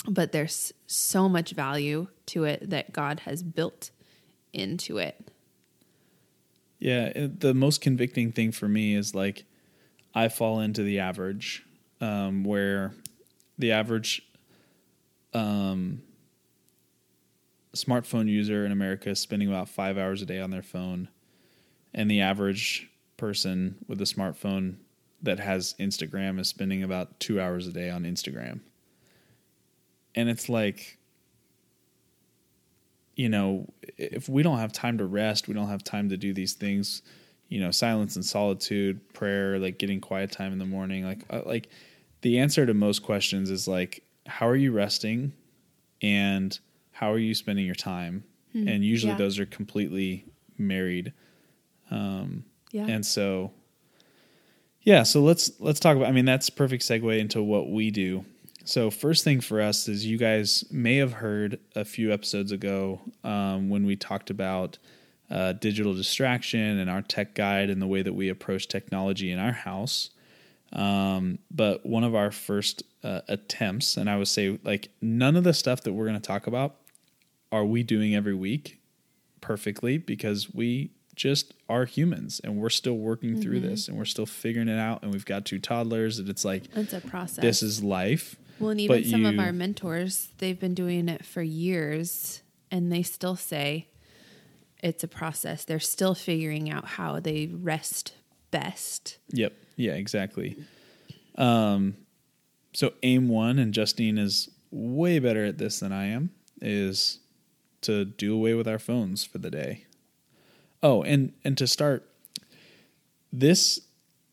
but 0.08 0.32
there's 0.32 0.72
so 0.88 1.28
much 1.28 1.52
value 1.52 2.08
to 2.26 2.42
it 2.42 2.68
that 2.70 2.92
God 2.92 3.20
has 3.20 3.40
built 3.44 3.90
into 4.52 4.98
it. 4.98 5.30
Yeah, 6.80 7.12
the 7.14 7.54
most 7.54 7.80
convicting 7.80 8.32
thing 8.32 8.50
for 8.50 8.66
me 8.66 8.96
is 8.96 9.14
like 9.14 9.44
I 10.12 10.28
fall 10.28 10.58
into 10.58 10.82
the 10.82 10.98
average, 10.98 11.64
um, 12.00 12.42
where 12.42 12.94
the 13.56 13.70
average 13.70 14.22
um, 15.32 16.02
smartphone 17.76 18.26
user 18.26 18.66
in 18.66 18.72
America 18.72 19.10
is 19.10 19.20
spending 19.20 19.48
about 19.48 19.68
five 19.68 19.96
hours 19.96 20.20
a 20.20 20.26
day 20.26 20.40
on 20.40 20.50
their 20.50 20.62
phone, 20.62 21.08
and 21.94 22.10
the 22.10 22.22
average 22.22 22.90
person 23.16 23.76
with 23.86 24.00
a 24.00 24.04
smartphone 24.04 24.78
that 25.22 25.38
has 25.38 25.74
Instagram 25.78 26.38
is 26.40 26.48
spending 26.48 26.82
about 26.82 27.18
two 27.20 27.40
hours 27.40 27.66
a 27.66 27.72
day 27.72 27.90
on 27.90 28.04
Instagram. 28.04 28.60
And 30.14 30.28
it's 30.28 30.48
like, 30.48 30.98
you 33.16 33.28
know, 33.28 33.68
if 33.98 34.28
we 34.28 34.42
don't 34.42 34.58
have 34.58 34.72
time 34.72 34.98
to 34.98 35.04
rest, 35.04 35.46
we 35.46 35.54
don't 35.54 35.68
have 35.68 35.84
time 35.84 36.08
to 36.08 36.16
do 36.16 36.32
these 36.32 36.54
things, 36.54 37.02
you 37.48 37.60
know, 37.60 37.70
silence 37.70 38.16
and 38.16 38.24
solitude, 38.24 39.12
prayer, 39.12 39.58
like 39.58 39.78
getting 39.78 40.00
quiet 40.00 40.32
time 40.32 40.52
in 40.52 40.58
the 40.58 40.64
morning, 40.64 41.04
like 41.04 41.24
uh, 41.30 41.42
like 41.44 41.68
the 42.22 42.38
answer 42.38 42.64
to 42.66 42.74
most 42.74 43.02
questions 43.02 43.50
is 43.50 43.68
like 43.68 44.02
how 44.26 44.48
are 44.48 44.56
you 44.56 44.72
resting 44.72 45.32
and 46.02 46.58
how 46.92 47.12
are 47.12 47.18
you 47.18 47.34
spending 47.34 47.66
your 47.66 47.74
time? 47.74 48.24
and 48.68 48.84
usually 48.84 49.12
yeah. 49.12 49.18
those 49.18 49.38
are 49.38 49.46
completely 49.46 50.24
married. 50.58 51.12
Um, 51.90 52.44
Yeah. 52.72 52.86
And 52.88 53.04
so 53.04 53.52
yeah, 54.82 55.02
so 55.02 55.22
let's 55.22 55.52
let's 55.60 55.80
talk 55.80 55.96
about 55.96 56.08
I 56.08 56.12
mean 56.12 56.24
that's 56.24 56.50
perfect 56.50 56.82
segue 56.82 57.18
into 57.18 57.42
what 57.42 57.70
we 57.70 57.90
do. 57.90 58.24
So 58.64 58.90
first 58.90 59.24
thing 59.24 59.40
for 59.40 59.60
us 59.60 59.88
is 59.88 60.06
you 60.06 60.16
guys 60.16 60.64
may 60.70 60.96
have 60.96 61.14
heard 61.14 61.58
a 61.74 61.84
few 61.84 62.12
episodes 62.12 62.52
ago 62.52 63.00
um, 63.24 63.68
when 63.68 63.84
we 63.84 63.96
talked 63.96 64.30
about 64.30 64.78
uh, 65.30 65.52
digital 65.52 65.94
distraction 65.94 66.78
and 66.78 66.90
our 66.90 67.02
tech 67.02 67.34
guide 67.34 67.70
and 67.70 67.80
the 67.80 67.86
way 67.86 68.02
that 68.02 68.12
we 68.12 68.28
approach 68.28 68.68
technology 68.68 69.30
in 69.30 69.38
our 69.38 69.52
house. 69.52 70.10
Um, 70.72 71.38
but 71.50 71.84
one 71.84 72.04
of 72.04 72.14
our 72.14 72.30
first 72.30 72.82
uh, 73.02 73.22
attempts, 73.28 73.96
and 73.96 74.08
I 74.08 74.16
would 74.18 74.28
say 74.28 74.58
like 74.62 74.88
none 75.00 75.36
of 75.36 75.44
the 75.44 75.54
stuff 75.54 75.82
that 75.82 75.92
we're 75.92 76.06
going 76.06 76.20
to 76.20 76.26
talk 76.26 76.46
about 76.46 76.76
are 77.50 77.64
we 77.64 77.82
doing 77.82 78.14
every 78.14 78.34
week 78.34 78.80
perfectly 79.40 79.98
because 79.98 80.52
we 80.52 80.90
just 81.20 81.52
are 81.68 81.84
humans 81.84 82.40
and 82.42 82.56
we're 82.56 82.70
still 82.70 82.96
working 82.96 83.38
through 83.42 83.60
this 83.60 83.88
and 83.88 83.98
we're 83.98 84.06
still 84.06 84.24
figuring 84.24 84.68
it 84.68 84.78
out 84.78 85.02
and 85.02 85.12
we've 85.12 85.26
got 85.26 85.44
two 85.44 85.58
toddlers 85.58 86.18
and 86.18 86.30
it's 86.30 86.46
like 86.46 86.64
it's 86.74 86.94
a 86.94 87.00
process. 87.02 87.42
this 87.42 87.62
is 87.62 87.84
life 87.84 88.36
Well, 88.58 88.70
and 88.70 88.80
even 88.80 88.96
But 88.96 89.06
some 89.06 89.26
of 89.26 89.38
our 89.38 89.52
mentors, 89.52 90.30
they've 90.38 90.58
been 90.58 90.72
doing 90.72 91.10
it 91.10 91.26
for 91.26 91.42
years 91.42 92.40
and 92.70 92.90
they 92.90 93.02
still 93.02 93.36
say 93.36 93.88
it's 94.82 95.04
a 95.04 95.08
process. 95.08 95.66
They're 95.66 95.78
still 95.78 96.14
figuring 96.14 96.70
out 96.70 96.86
how 96.86 97.20
they 97.20 97.48
rest 97.52 98.14
best. 98.50 99.18
Yep. 99.32 99.52
Yeah, 99.76 99.92
exactly. 99.92 100.56
Um, 101.36 101.96
so 102.72 102.94
aim 103.02 103.28
one, 103.28 103.58
and 103.58 103.74
Justine 103.74 104.16
is 104.16 104.48
way 104.70 105.18
better 105.18 105.44
at 105.44 105.58
this 105.58 105.80
than 105.80 105.92
I 105.92 106.06
am, 106.06 106.30
is 106.62 107.18
to 107.82 108.06
do 108.06 108.34
away 108.34 108.54
with 108.54 108.66
our 108.66 108.78
phones 108.78 109.22
for 109.22 109.36
the 109.36 109.50
day. 109.50 109.84
Oh, 110.82 111.02
and 111.02 111.32
and 111.44 111.56
to 111.58 111.66
start 111.66 112.08
this, 113.32 113.80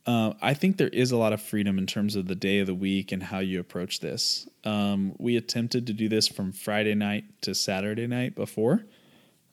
uh, 0.06 0.34
I 0.42 0.54
think 0.54 0.78
there 0.78 0.88
is 0.88 1.12
a 1.12 1.18
lot 1.18 1.34
of 1.34 1.42
freedom 1.42 1.78
in 1.78 1.86
terms 1.86 2.16
of 2.16 2.28
the 2.28 2.36
day 2.36 2.60
of 2.60 2.68
the 2.68 2.74
week 2.74 3.12
and 3.12 3.22
how 3.22 3.40
you 3.40 3.60
approach 3.60 4.00
this. 4.00 4.48
Um, 4.64 5.14
we 5.18 5.36
attempted 5.36 5.88
to 5.88 5.94
do 5.94 6.08
this 6.08 6.28
from 6.28 6.52
Friday 6.52 6.96
night 6.96 7.26
to 7.42 7.54
Saturday 7.54 8.08
night 8.08 8.34
before. 8.36 8.86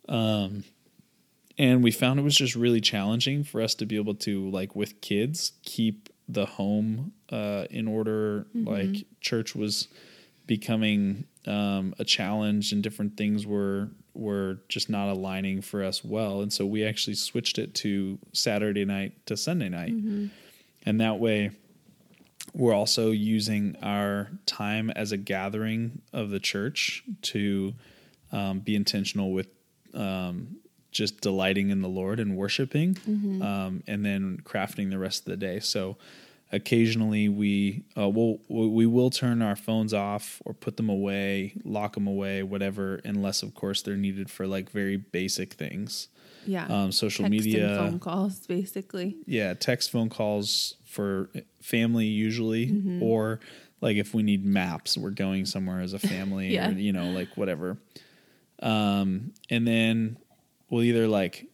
Um, 0.08 0.64
and 1.58 1.82
we 1.82 1.90
found 1.90 2.20
it 2.20 2.22
was 2.22 2.36
just 2.36 2.54
really 2.54 2.80
challenging 2.80 3.44
for 3.44 3.60
us 3.60 3.74
to 3.76 3.86
be 3.86 3.96
able 3.96 4.14
to 4.16 4.48
like 4.50 4.74
with 4.74 5.00
kids 5.00 5.52
keep 5.62 6.08
the 6.28 6.46
home 6.46 7.12
uh, 7.30 7.66
in 7.70 7.86
order 7.86 8.46
like 8.54 9.04
church 9.20 9.54
was 9.54 9.88
becoming 10.46 11.26
um, 11.46 11.94
a 11.98 12.04
challenge 12.04 12.72
and 12.72 12.82
different 12.82 13.16
things 13.16 13.46
were 13.46 13.88
were 14.14 14.58
just 14.68 14.88
not 14.88 15.08
aligning 15.08 15.60
for 15.62 15.82
us 15.82 16.04
well. 16.04 16.40
And 16.40 16.52
so 16.52 16.64
we 16.66 16.84
actually 16.84 17.14
switched 17.16 17.58
it 17.58 17.74
to 17.76 18.18
saturday 18.32 18.84
night 18.84 19.26
to 19.26 19.36
sunday 19.36 19.68
night. 19.68 19.92
And 20.86 21.00
that 21.00 21.18
way 21.18 21.50
we're 22.52 22.74
also 22.74 23.10
using 23.10 23.76
our 23.82 24.30
time 24.46 24.90
as 24.90 25.12
a 25.12 25.16
gathering 25.16 26.02
of 26.12 26.30
the 26.30 26.38
church 26.38 27.02
to 27.22 27.74
um, 28.32 28.60
be 28.60 28.74
intentional 28.76 29.32
with 29.32 29.48
um, 29.94 30.56
just 30.92 31.20
delighting 31.20 31.70
in 31.70 31.82
the 31.82 31.88
Lord 31.88 32.20
and 32.20 32.36
worshiping, 32.36 32.96
um, 33.42 33.82
and 33.88 34.04
then 34.04 34.40
crafting 34.44 34.90
the 34.90 34.98
rest 34.98 35.20
of 35.20 35.26
the 35.26 35.36
day. 35.36 35.58
So 35.58 35.96
occasionally 36.54 37.28
we 37.28 37.84
uh, 37.98 38.08
will 38.08 38.40
we 38.48 38.86
will 38.86 39.10
turn 39.10 39.42
our 39.42 39.56
phones 39.56 39.92
off 39.92 40.40
or 40.44 40.54
put 40.54 40.76
them 40.76 40.88
away, 40.88 41.54
lock 41.64 41.94
them 41.94 42.06
away, 42.06 42.42
whatever, 42.42 43.00
unless 43.04 43.42
of 43.42 43.54
course 43.54 43.82
they're 43.82 43.96
needed 43.96 44.30
for 44.30 44.46
like 44.46 44.70
very 44.70 44.96
basic 44.96 45.54
things. 45.54 46.08
Yeah. 46.46 46.66
Um, 46.66 46.92
social 46.92 47.24
Text 47.24 47.30
media, 47.46 47.76
phone 47.78 47.98
calls, 47.98 48.46
basically. 48.46 49.16
yeah, 49.26 49.54
text 49.54 49.90
phone 49.90 50.10
calls 50.10 50.74
for 50.84 51.30
family 51.62 52.04
usually, 52.06 53.00
or 53.00 53.40
like 53.80 53.96
if 53.96 54.12
we 54.14 54.22
need 54.22 54.44
maps, 54.44 54.96
we're 54.98 55.10
going 55.10 55.46
somewhere 55.46 55.80
as 55.80 55.94
a 55.94 55.98
family, 55.98 56.48
Yeah. 56.54 56.68
or 56.68 56.72
you 56.72 56.92
know, 56.92 57.10
like 57.10 57.36
whatever. 57.36 57.78
Um, 58.62 59.32
and 59.50 59.66
then 59.66 60.18
we'll 60.70 60.82
either 60.82 61.08
like 61.08 61.46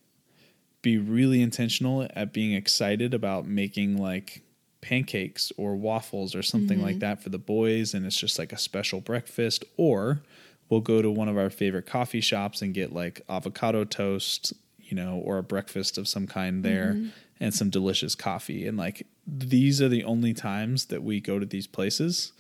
be 0.83 0.99
really 0.99 1.41
intentional 1.43 2.07
at 2.15 2.33
being 2.33 2.53
excited 2.55 3.15
about 3.15 3.47
making 3.47 3.97
like 3.97 4.43
pancakes 4.81 5.53
or 5.57 5.77
waffles 5.77 6.35
or 6.35 6.43
something 6.43 6.81
like 6.81 6.93
mm-hmm. 6.93 7.01
that 7.01 7.23
for 7.23 7.29
the 7.29 7.39
boys, 7.39 7.95
and 7.95 8.07
it's 8.07 8.17
just 8.17 8.39
like 8.39 8.53
a 8.53 8.59
special 8.59 9.01
breakfast, 9.01 9.65
or 9.77 10.23
we'll 10.69 10.81
go 10.81 11.03
to 11.03 11.11
one 11.11 11.29
of 11.29 11.37
our 11.37 11.51
favorite 11.51 11.87
coffee 11.87 12.21
shops 12.21 12.63
and 12.63 12.73
get 12.75 12.93
like 12.93 13.21
avocado 13.29 13.85
toast, 13.85 14.53
you 14.79 14.97
know, 14.97 15.17
or 15.25 15.39
a 15.39 15.43
breakfast 15.43 15.99
of 15.99 16.09
some 16.09 16.27
kind 16.27 16.65
there 16.65 16.95
mm-hmm. 16.95 17.09
and 17.41 17.53
some 17.53 17.69
delicious 17.69 18.15
coffee. 18.15 18.67
And 18.67 18.79
like 18.79 19.07
these 19.27 19.83
are 19.83 19.89
the 19.89 20.05
only 20.05 20.33
times 20.33 20.87
that 20.87 21.03
we 21.03 21.21
go 21.21 21.39
to 21.39 21.47
these 21.47 21.67
places. 21.67 22.33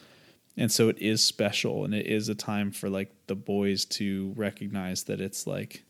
And 0.57 0.70
so 0.70 0.88
it 0.88 0.98
is 0.98 1.22
special 1.22 1.85
and 1.85 1.94
it 1.94 2.07
is 2.07 2.29
a 2.29 2.35
time 2.35 2.70
for 2.70 2.88
like 2.88 3.12
the 3.26 3.37
boys 3.37 3.85
to 3.87 4.33
recognize 4.37 5.05
that 5.05 5.20
it's 5.20 5.46
like 5.46 5.85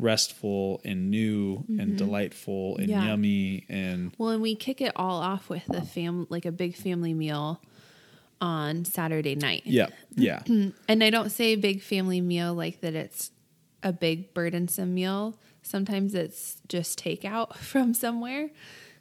restful 0.00 0.80
and 0.84 1.10
new 1.10 1.64
and 1.68 1.78
mm-hmm. 1.80 1.96
delightful 1.96 2.76
and 2.78 2.88
Yeah. 2.88 3.06
yummy 3.06 3.66
and 3.68 4.12
Well, 4.18 4.30
and 4.30 4.42
we 4.42 4.54
kick 4.54 4.80
it 4.80 4.92
all 4.96 5.20
off 5.20 5.48
with 5.48 5.68
a 5.70 5.82
fam 5.82 6.26
like 6.30 6.44
a 6.44 6.52
big 6.52 6.74
family 6.76 7.14
meal 7.14 7.60
on 8.40 8.84
Saturday 8.84 9.34
night. 9.34 9.62
yeah, 9.66 9.88
yeah. 10.14 10.42
And 10.88 11.04
I 11.04 11.10
don't 11.10 11.30
say 11.30 11.54
big 11.56 11.82
family 11.82 12.20
meal 12.20 12.54
like 12.54 12.80
that 12.80 12.94
it's 12.94 13.30
a 13.82 13.92
big 13.92 14.32
burdensome 14.34 14.94
meal. 14.94 15.38
Sometimes 15.62 16.14
it's 16.14 16.56
just 16.68 16.98
takeout 17.02 17.54
from 17.70 17.94
somewhere 17.94 18.50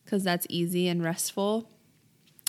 because 0.03 0.23
that's 0.23 0.45
easy 0.49 0.87
and 0.87 1.03
restful. 1.03 1.69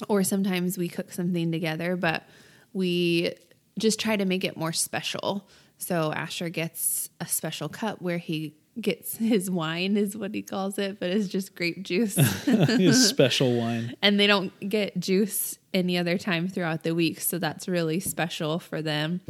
Or 0.09 0.23
sometimes 0.25 0.79
we 0.79 0.89
cook 0.89 1.13
something 1.13 1.53
together, 1.53 1.95
but 1.95 2.25
we 2.73 3.35
just 3.79 4.01
try 4.01 4.17
to 4.17 4.25
make 4.25 4.45
it 4.45 4.57
more 4.57 4.73
special. 4.73 5.47
So 5.81 6.12
Asher 6.12 6.51
gets 6.51 7.09
a 7.21 7.27
special 7.27 7.69
cup 7.69 8.01
where 8.01 8.19
he 8.19 8.55
gets 8.81 9.16
his 9.16 9.51
wine, 9.51 9.97
is 9.97 10.16
what 10.16 10.35
he 10.35 10.43
calls 10.43 10.79
it, 10.79 11.01
but 11.01 11.11
it's 11.11 11.27
just 11.27 11.55
grape 11.55 11.83
juice. 11.83 12.14
His 12.45 13.09
special 13.09 13.57
wine. 13.59 13.95
and 14.03 14.19
they 14.19 14.27
don't 14.27 14.53
get 14.69 14.99
juice 14.99 15.59
any 15.75 15.99
other 15.99 16.19
time 16.19 16.49
throughout 16.49 16.83
the 16.83 16.95
week 16.95 17.21
so 17.21 17.38
that's 17.38 17.69
really 17.69 18.01
special 18.01 18.59
for 18.59 18.83
them 18.83 19.21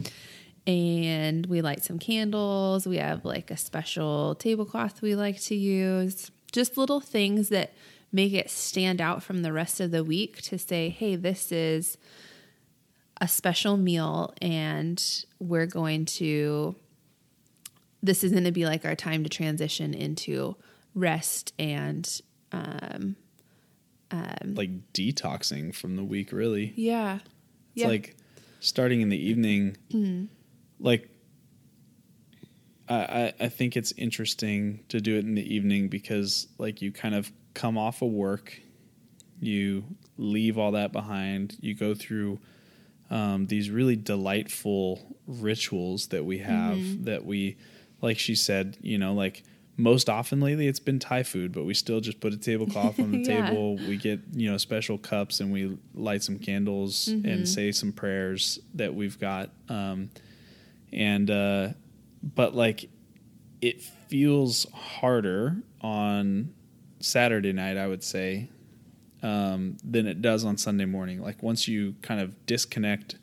and 0.67 1.47
we 1.47 1.61
light 1.61 1.85
some 1.85 1.99
candles 1.99 2.87
we 2.87 2.97
have 2.97 3.25
like 3.25 3.51
a 3.51 3.57
special 3.57 4.35
tablecloth 4.37 5.03
we 5.03 5.15
like 5.15 5.41
to 5.41 5.55
use 5.55 6.31
just 6.53 6.77
little 6.77 7.01
things 7.01 7.51
that 7.51 7.75
make 8.13 8.33
it 8.33 8.51
stand 8.51 9.01
out 9.01 9.23
from 9.23 9.43
the 9.43 9.53
rest 9.53 9.81
of 9.81 9.91
the 9.91 10.03
week 10.03 10.41
to 10.41 10.59
say 10.59 10.89
hey 10.89 11.15
this 11.15 11.53
is 11.53 11.99
a 13.21 13.29
special 13.29 13.77
meal 13.77 14.33
and 14.41 15.25
we're 15.39 15.67
going 15.67 16.05
to 16.07 16.75
this 18.03 18.25
is 18.25 18.33
going 18.33 18.45
to 18.45 18.53
be 18.53 18.65
like 18.65 18.85
our 18.87 18.95
time 18.95 19.23
to 19.25 19.29
transition 19.29 19.93
into 19.93 20.57
rest 20.95 21.53
and 21.59 22.23
um, 22.53 23.15
Like 24.57 24.71
detoxing 24.95 25.75
from 25.75 25.97
the 25.97 26.05
week, 26.05 26.33
really. 26.33 26.73
yeah 27.77 27.85
It's 27.85 27.85
like 27.89 28.17
starting 28.61 29.03
in 29.03 29.09
the 29.11 29.19
evening. 29.23 29.77
Like, 30.79 31.09
I, 32.89 32.95
I, 32.95 33.33
I 33.39 33.49
think 33.51 33.77
it's 33.77 33.93
interesting 33.99 34.81
to 34.89 35.01
do 35.01 35.17
it 35.17 35.25
in 35.27 35.35
the 35.35 35.55
evening 35.55 35.89
because 35.89 36.49
like 36.59 36.81
you 36.83 36.91
kind 36.91 37.15
of 37.15 37.31
come 37.55 37.77
off 37.77 38.01
of 38.03 38.11
work, 38.11 38.59
you 39.41 39.85
leave 40.17 40.57
all 40.59 40.73
that 40.73 40.91
behind, 40.91 41.57
you 41.61 41.75
go 41.75 41.95
through 41.95 42.39
um, 43.11 43.47
these 43.47 43.71
really 43.71 43.97
delightful 43.97 45.17
rituals 45.27 46.09
that 46.09 46.25
we 46.25 46.39
have 46.39 46.79
Mm-hmm. 46.79 47.05
that 47.05 47.25
we, 47.25 47.57
like 48.01 48.19
she 48.19 48.35
said, 48.35 48.77
you 48.81 48.99
know, 48.99 49.13
like 49.15 49.43
most 49.77 50.09
often 50.11 50.41
lately 50.41 50.67
it's 50.67 50.79
been 50.81 50.99
Thai 50.99 51.23
food, 51.23 51.53
but 51.53 51.65
we 51.65 51.73
still 51.75 52.01
just 52.01 52.21
put 52.21 52.33
a 52.33 52.37
tablecloth 52.37 53.01
on 53.01 53.11
the 53.13 53.19
Yeah. 53.29 53.43
table. 53.43 53.77
We 53.79 53.97
get, 53.97 54.21
you 54.35 54.51
know, 54.51 54.59
special 54.59 54.99
cups 54.99 55.41
and 55.41 55.51
we 55.53 55.77
light 55.95 56.23
some 56.23 56.39
candles 56.39 57.09
Mm-hmm. 57.09 57.29
and 57.29 57.49
say 57.49 57.73
some 57.73 57.93
prayers 57.93 58.59
that 58.75 58.95
we've 58.95 59.19
got. 59.19 59.51
Um, 59.69 60.11
and, 60.93 61.31
uh, 61.31 61.69
but 62.23 62.55
like 62.55 62.91
it 63.63 63.81
feels 63.83 64.67
harder 64.73 65.63
on 65.81 66.53
Saturday 67.01 67.53
night, 67.53 67.77
I 67.77 67.87
would 67.87 68.05
say, 68.05 68.51
um, 69.23 69.77
than 69.85 70.07
it 70.07 70.23
does 70.23 70.45
on 70.45 70.57
Sunday 70.57 70.85
morning. 70.87 71.21
Like 71.23 71.43
once 71.43 71.69
you 71.69 71.95
kind 72.03 72.21
of 72.21 72.47
disconnect, 72.47 73.17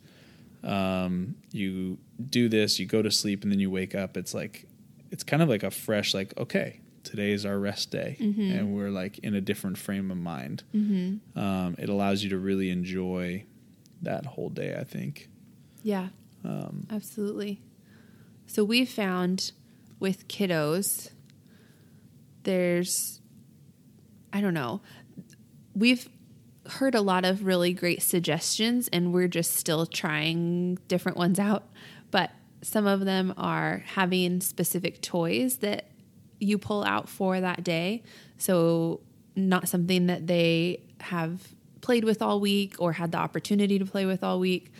um, 0.62 1.36
you 1.52 1.98
do 2.30 2.48
this, 2.48 2.78
you 2.78 2.86
go 2.86 3.02
to 3.02 3.10
sleep, 3.10 3.42
and 3.42 3.52
then 3.52 3.60
you 3.60 3.70
wake 3.70 3.94
up. 3.94 4.16
It's 4.16 4.34
like 4.34 4.66
it's 5.10 5.22
kind 5.24 5.42
of 5.42 5.48
like 5.48 5.62
a 5.62 5.70
fresh, 5.70 6.14
like 6.14 6.36
okay, 6.36 6.80
today 7.04 7.32
is 7.32 7.46
our 7.46 7.58
rest 7.58 7.90
day, 7.90 8.16
and 8.58 8.74
we're 8.74 8.90
like 8.90 9.18
in 9.20 9.34
a 9.34 9.40
different 9.40 9.78
frame 9.78 10.10
of 10.10 10.18
mind. 10.18 10.62
Um, 11.36 11.76
it 11.78 11.88
allows 11.88 12.22
you 12.22 12.30
to 12.30 12.38
really 12.38 12.70
enjoy 12.70 13.44
that 14.02 14.26
whole 14.26 14.48
day. 14.50 14.76
I 14.78 14.84
think. 14.84 15.28
Yeah. 15.82 16.08
Absolutely. 16.90 17.60
So 18.46 18.64
we 18.64 18.84
found 18.86 19.52
with 20.00 20.26
kiddos, 20.28 21.10
there's, 22.44 23.20
I 24.32 24.40
don't 24.40 24.54
know, 24.54 24.80
we've 25.78 26.08
heard 26.68 26.94
a 26.94 27.00
lot 27.00 27.24
of 27.24 27.44
really 27.44 27.72
great 27.72 28.02
suggestions 28.02 28.88
and 28.88 29.12
we're 29.12 29.28
just 29.28 29.54
still 29.54 29.86
trying 29.86 30.76
different 30.88 31.16
ones 31.16 31.38
out. 31.38 31.64
But 32.10 32.30
some 32.62 32.86
of 32.86 33.04
them 33.04 33.32
are 33.36 33.82
having 33.86 34.40
specific 34.40 35.00
toys 35.00 35.58
that 35.58 35.90
you 36.40 36.58
pull 36.58 36.84
out 36.84 37.08
for 37.08 37.40
that 37.40 37.64
day. 37.64 38.02
So, 38.36 39.00
not 39.36 39.68
something 39.68 40.06
that 40.06 40.26
they 40.26 40.82
have 41.00 41.54
played 41.80 42.04
with 42.04 42.20
all 42.20 42.40
week 42.40 42.74
or 42.80 42.92
had 42.92 43.12
the 43.12 43.18
opportunity 43.18 43.78
to 43.78 43.84
play 43.84 44.04
with 44.04 44.24
all 44.24 44.40
week. 44.40 44.72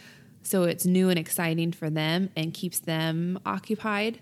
So, 0.42 0.64
it's 0.64 0.84
new 0.84 1.11
and 1.11 1.18
exciting 1.18 1.72
for 1.72 1.90
them 1.90 2.30
and 2.37 2.52
keeps 2.52 2.80
them 2.80 3.38
occupied 3.46 4.20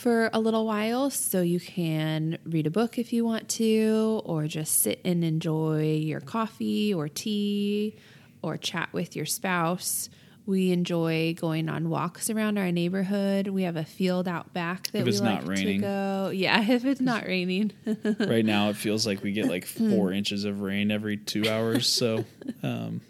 for 0.00 0.30
a 0.32 0.40
little 0.40 0.66
while. 0.66 1.10
So, 1.10 1.42
you 1.42 1.60
can 1.60 2.38
read 2.44 2.66
a 2.66 2.70
book 2.70 2.98
if 2.98 3.12
you 3.12 3.24
want 3.24 3.48
to, 3.50 4.22
or 4.24 4.46
just 4.46 4.80
sit 4.80 5.00
and 5.04 5.22
enjoy 5.22 5.96
your 5.96 6.20
coffee 6.20 6.92
or 6.92 7.08
tea 7.08 7.96
or 8.42 8.56
chat 8.56 8.88
with 8.92 9.14
your 9.14 9.26
spouse. 9.26 10.08
We 10.46 10.72
enjoy 10.72 11.34
going 11.38 11.68
on 11.68 11.90
walks 11.90 12.30
around 12.30 12.58
our 12.58 12.72
neighborhood. 12.72 13.48
We 13.48 13.62
have 13.64 13.76
a 13.76 13.84
field 13.84 14.26
out 14.26 14.52
back 14.52 14.90
that 14.92 15.00
If 15.00 15.04
we 15.04 15.12
like 15.12 15.22
not 15.22 15.46
raining. 15.46 15.80
to 15.80 15.86
go. 15.86 16.30
Yeah, 16.34 16.60
if 16.68 16.84
it's 16.84 17.00
not 17.00 17.24
raining. 17.24 17.72
right 18.18 18.44
now, 18.44 18.70
it 18.70 18.76
feels 18.76 19.06
like 19.06 19.22
we 19.22 19.32
get 19.32 19.46
like 19.46 19.66
four 19.66 20.12
inches 20.12 20.44
of 20.44 20.60
rain 20.60 20.90
every 20.90 21.18
two 21.18 21.48
hours. 21.48 21.86
So, 21.86 22.24
um, 22.62 23.00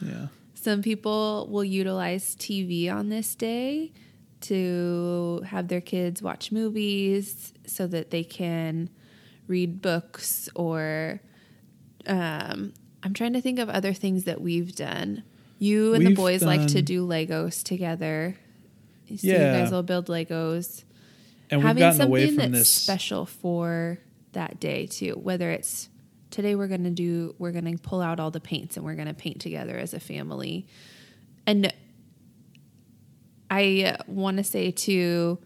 yeah. 0.00 0.28
Some 0.54 0.82
people 0.82 1.48
will 1.50 1.64
utilize 1.64 2.36
TV 2.36 2.90
on 2.90 3.08
this 3.08 3.34
day 3.34 3.92
to 4.42 5.42
have 5.46 5.68
their 5.68 5.80
kids 5.80 6.22
watch 6.22 6.50
movies 6.52 7.52
so 7.66 7.86
that 7.86 8.10
they 8.10 8.24
can 8.24 8.88
read 9.46 9.82
books 9.82 10.48
or 10.54 11.20
um, 12.06 12.72
I'm 13.02 13.14
trying 13.14 13.32
to 13.34 13.40
think 13.40 13.58
of 13.58 13.68
other 13.68 13.92
things 13.92 14.24
that 14.24 14.40
we've 14.40 14.74
done. 14.74 15.22
You 15.58 15.94
and 15.94 16.04
the 16.04 16.08
We've 16.10 16.16
boys 16.16 16.42
like 16.42 16.68
to 16.68 16.82
do 16.82 17.06
Legos 17.06 17.62
together. 17.62 18.36
So 19.08 19.14
Yeah. 19.20 19.32
you 19.56 19.62
guys 19.62 19.70
will 19.72 19.82
build 19.82 20.06
Legos. 20.06 20.84
And 21.50 21.60
we've 21.60 21.66
Having 21.66 21.80
gotten 21.80 21.96
something 21.98 22.10
away 22.10 22.26
from 22.28 22.36
that's 22.36 22.52
this. 22.52 22.68
special 22.68 23.26
for 23.26 23.98
that 24.32 24.60
day 24.60 24.86
too. 24.86 25.12
Whether 25.14 25.50
it's 25.50 25.88
today 26.30 26.54
we're 26.54 26.68
gonna 26.68 26.90
do 26.90 27.34
we're 27.38 27.50
gonna 27.50 27.76
pull 27.76 28.00
out 28.00 28.20
all 28.20 28.30
the 28.30 28.40
paints 28.40 28.76
and 28.76 28.86
we're 28.86 28.94
gonna 28.94 29.12
paint 29.14 29.40
together 29.40 29.76
as 29.76 29.92
a 29.92 30.00
family. 30.00 30.66
And 31.46 31.72
I 33.50 33.98
want 34.06 34.36
to 34.36 34.44
say 34.44 34.70
too, 34.70 35.38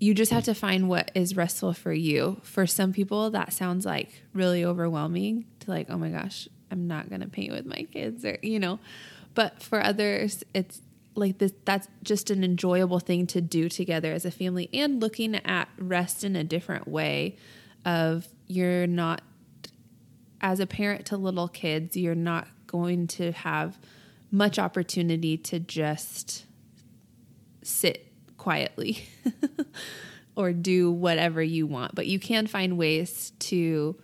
you 0.00 0.12
just 0.14 0.32
have 0.32 0.44
to 0.44 0.54
find 0.54 0.88
what 0.88 1.10
is 1.14 1.36
restful 1.36 1.72
for 1.72 1.92
you. 1.92 2.40
For 2.42 2.66
some 2.66 2.92
people, 2.92 3.30
that 3.30 3.52
sounds 3.52 3.86
like 3.86 4.24
really 4.32 4.64
overwhelming 4.64 5.46
to 5.60 5.70
like, 5.70 5.88
oh 5.88 5.96
my 5.96 6.10
gosh, 6.10 6.48
I'm 6.70 6.88
not 6.88 7.08
gonna 7.08 7.28
paint 7.28 7.52
with 7.52 7.64
my 7.64 7.86
kids, 7.92 8.24
or 8.24 8.38
you 8.42 8.58
know. 8.58 8.80
But 9.34 9.62
for 9.62 9.82
others, 9.82 10.42
it's 10.52 10.82
like 11.14 11.38
this. 11.38 11.52
That's 11.64 11.86
just 12.02 12.30
an 12.30 12.42
enjoyable 12.42 12.98
thing 12.98 13.26
to 13.28 13.40
do 13.40 13.68
together 13.68 14.12
as 14.12 14.24
a 14.24 14.30
family, 14.30 14.68
and 14.72 15.00
looking 15.00 15.36
at 15.36 15.68
rest 15.78 16.24
in 16.24 16.34
a 16.36 16.44
different 16.44 16.88
way. 16.88 17.36
Of 17.84 18.26
you're 18.46 18.86
not 18.86 19.20
as 20.40 20.58
a 20.58 20.66
parent 20.66 21.06
to 21.06 21.16
little 21.16 21.48
kids, 21.48 21.96
you're 21.96 22.14
not 22.14 22.48
going 22.66 23.06
to 23.06 23.32
have 23.32 23.78
much 24.30 24.58
opportunity 24.58 25.36
to 25.36 25.60
just 25.60 26.44
sit 27.64 28.12
quietly 28.36 29.06
or 30.36 30.52
do 30.52 30.90
whatever 30.90 31.42
you 31.42 31.66
want. 31.66 31.94
But 31.94 32.06
you 32.06 32.18
can 32.18 32.46
find 32.46 32.76
ways 32.76 33.32
to 33.40 33.96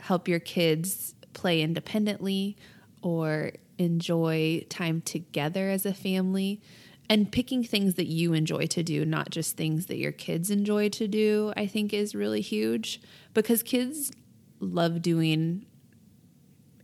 help 0.00 0.28
your 0.28 0.40
kids 0.40 1.14
play 1.32 1.60
independently 1.60 2.56
or 3.02 3.52
enjoy 3.78 4.64
time 4.68 5.00
together 5.00 5.70
as 5.70 5.84
a 5.84 5.94
family. 5.94 6.60
And 7.08 7.30
picking 7.30 7.62
things 7.62 7.94
that 7.94 8.06
you 8.06 8.32
enjoy 8.32 8.66
to 8.66 8.82
do, 8.82 9.04
not 9.04 9.30
just 9.30 9.56
things 9.56 9.86
that 9.86 9.96
your 9.96 10.10
kids 10.10 10.50
enjoy 10.50 10.88
to 10.90 11.06
do, 11.06 11.52
I 11.56 11.66
think 11.66 11.92
is 11.92 12.16
really 12.16 12.40
huge 12.40 13.00
because 13.32 13.62
kids 13.62 14.10
love 14.58 15.02
doing 15.02 15.66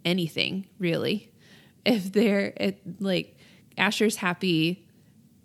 anything 0.04 0.66
really. 0.78 1.32
If 1.84 2.12
they're 2.12 2.52
it, 2.56 3.00
like 3.00 3.36
Asher's 3.76 4.16
happy 4.16 4.86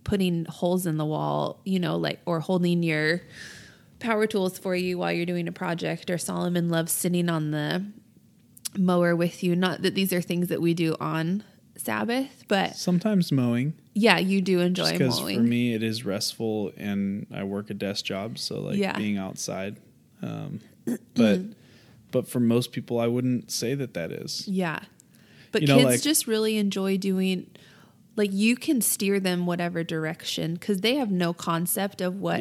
putting 0.07 0.45
holes 0.45 0.85
in 0.87 0.97
the 0.97 1.05
wall, 1.05 1.59
you 1.65 1.79
know, 1.79 1.97
like 1.97 2.19
or 2.25 2.39
holding 2.39 2.81
your 2.81 3.21
power 3.99 4.25
tools 4.25 4.57
for 4.57 4.75
you 4.75 4.97
while 4.97 5.11
you're 5.11 5.25
doing 5.25 5.47
a 5.47 5.51
project, 5.51 6.09
or 6.09 6.17
Solomon 6.17 6.69
loves 6.69 6.91
sitting 6.91 7.29
on 7.29 7.51
the 7.51 7.85
mower 8.77 9.15
with 9.15 9.43
you. 9.43 9.55
Not 9.55 9.81
that 9.81 9.95
these 9.95 10.13
are 10.13 10.21
things 10.21 10.47
that 10.47 10.61
we 10.61 10.73
do 10.73 10.95
on 10.99 11.43
Sabbath, 11.75 12.43
but 12.47 12.75
Sometimes 12.75 13.31
mowing, 13.31 13.73
yeah, 13.93 14.17
you 14.17 14.41
do 14.41 14.59
enjoy 14.61 14.93
because 14.93 15.19
for 15.19 15.27
me 15.41 15.73
it 15.73 15.83
is 15.83 16.05
restful, 16.05 16.71
and 16.77 17.27
I 17.33 17.43
work 17.43 17.69
a 17.69 17.73
desk 17.73 18.05
job, 18.05 18.37
so 18.39 18.61
like 18.61 18.77
Yeah. 18.77 18.97
being 18.97 19.17
outside. 19.17 19.77
Um, 20.21 20.61
but 21.15 21.41
but 22.11 22.27
for 22.29 22.39
most 22.39 22.71
people, 22.71 22.99
I 22.99 23.07
wouldn't 23.07 23.51
say 23.51 23.75
that 23.75 23.93
that 23.95 24.11
is. 24.11 24.47
Yeah. 24.47 24.79
But 25.51 25.61
You 25.63 25.67
know, 25.67 25.75
kids 25.77 25.85
like- 25.85 26.01
just 26.01 26.27
really 26.27 26.57
enjoy 26.57 26.97
doing 26.97 27.47
like 28.17 28.33
you 28.33 28.57
can 28.57 28.81
steer 28.81 29.19
them 29.21 29.45
whatever 29.45 29.83
direction 29.83 30.57
cuz 30.57 30.81
they 30.81 30.95
have 30.95 31.09
no 31.11 31.33
concept 31.33 32.01
of 32.01 32.19
what 32.19 32.39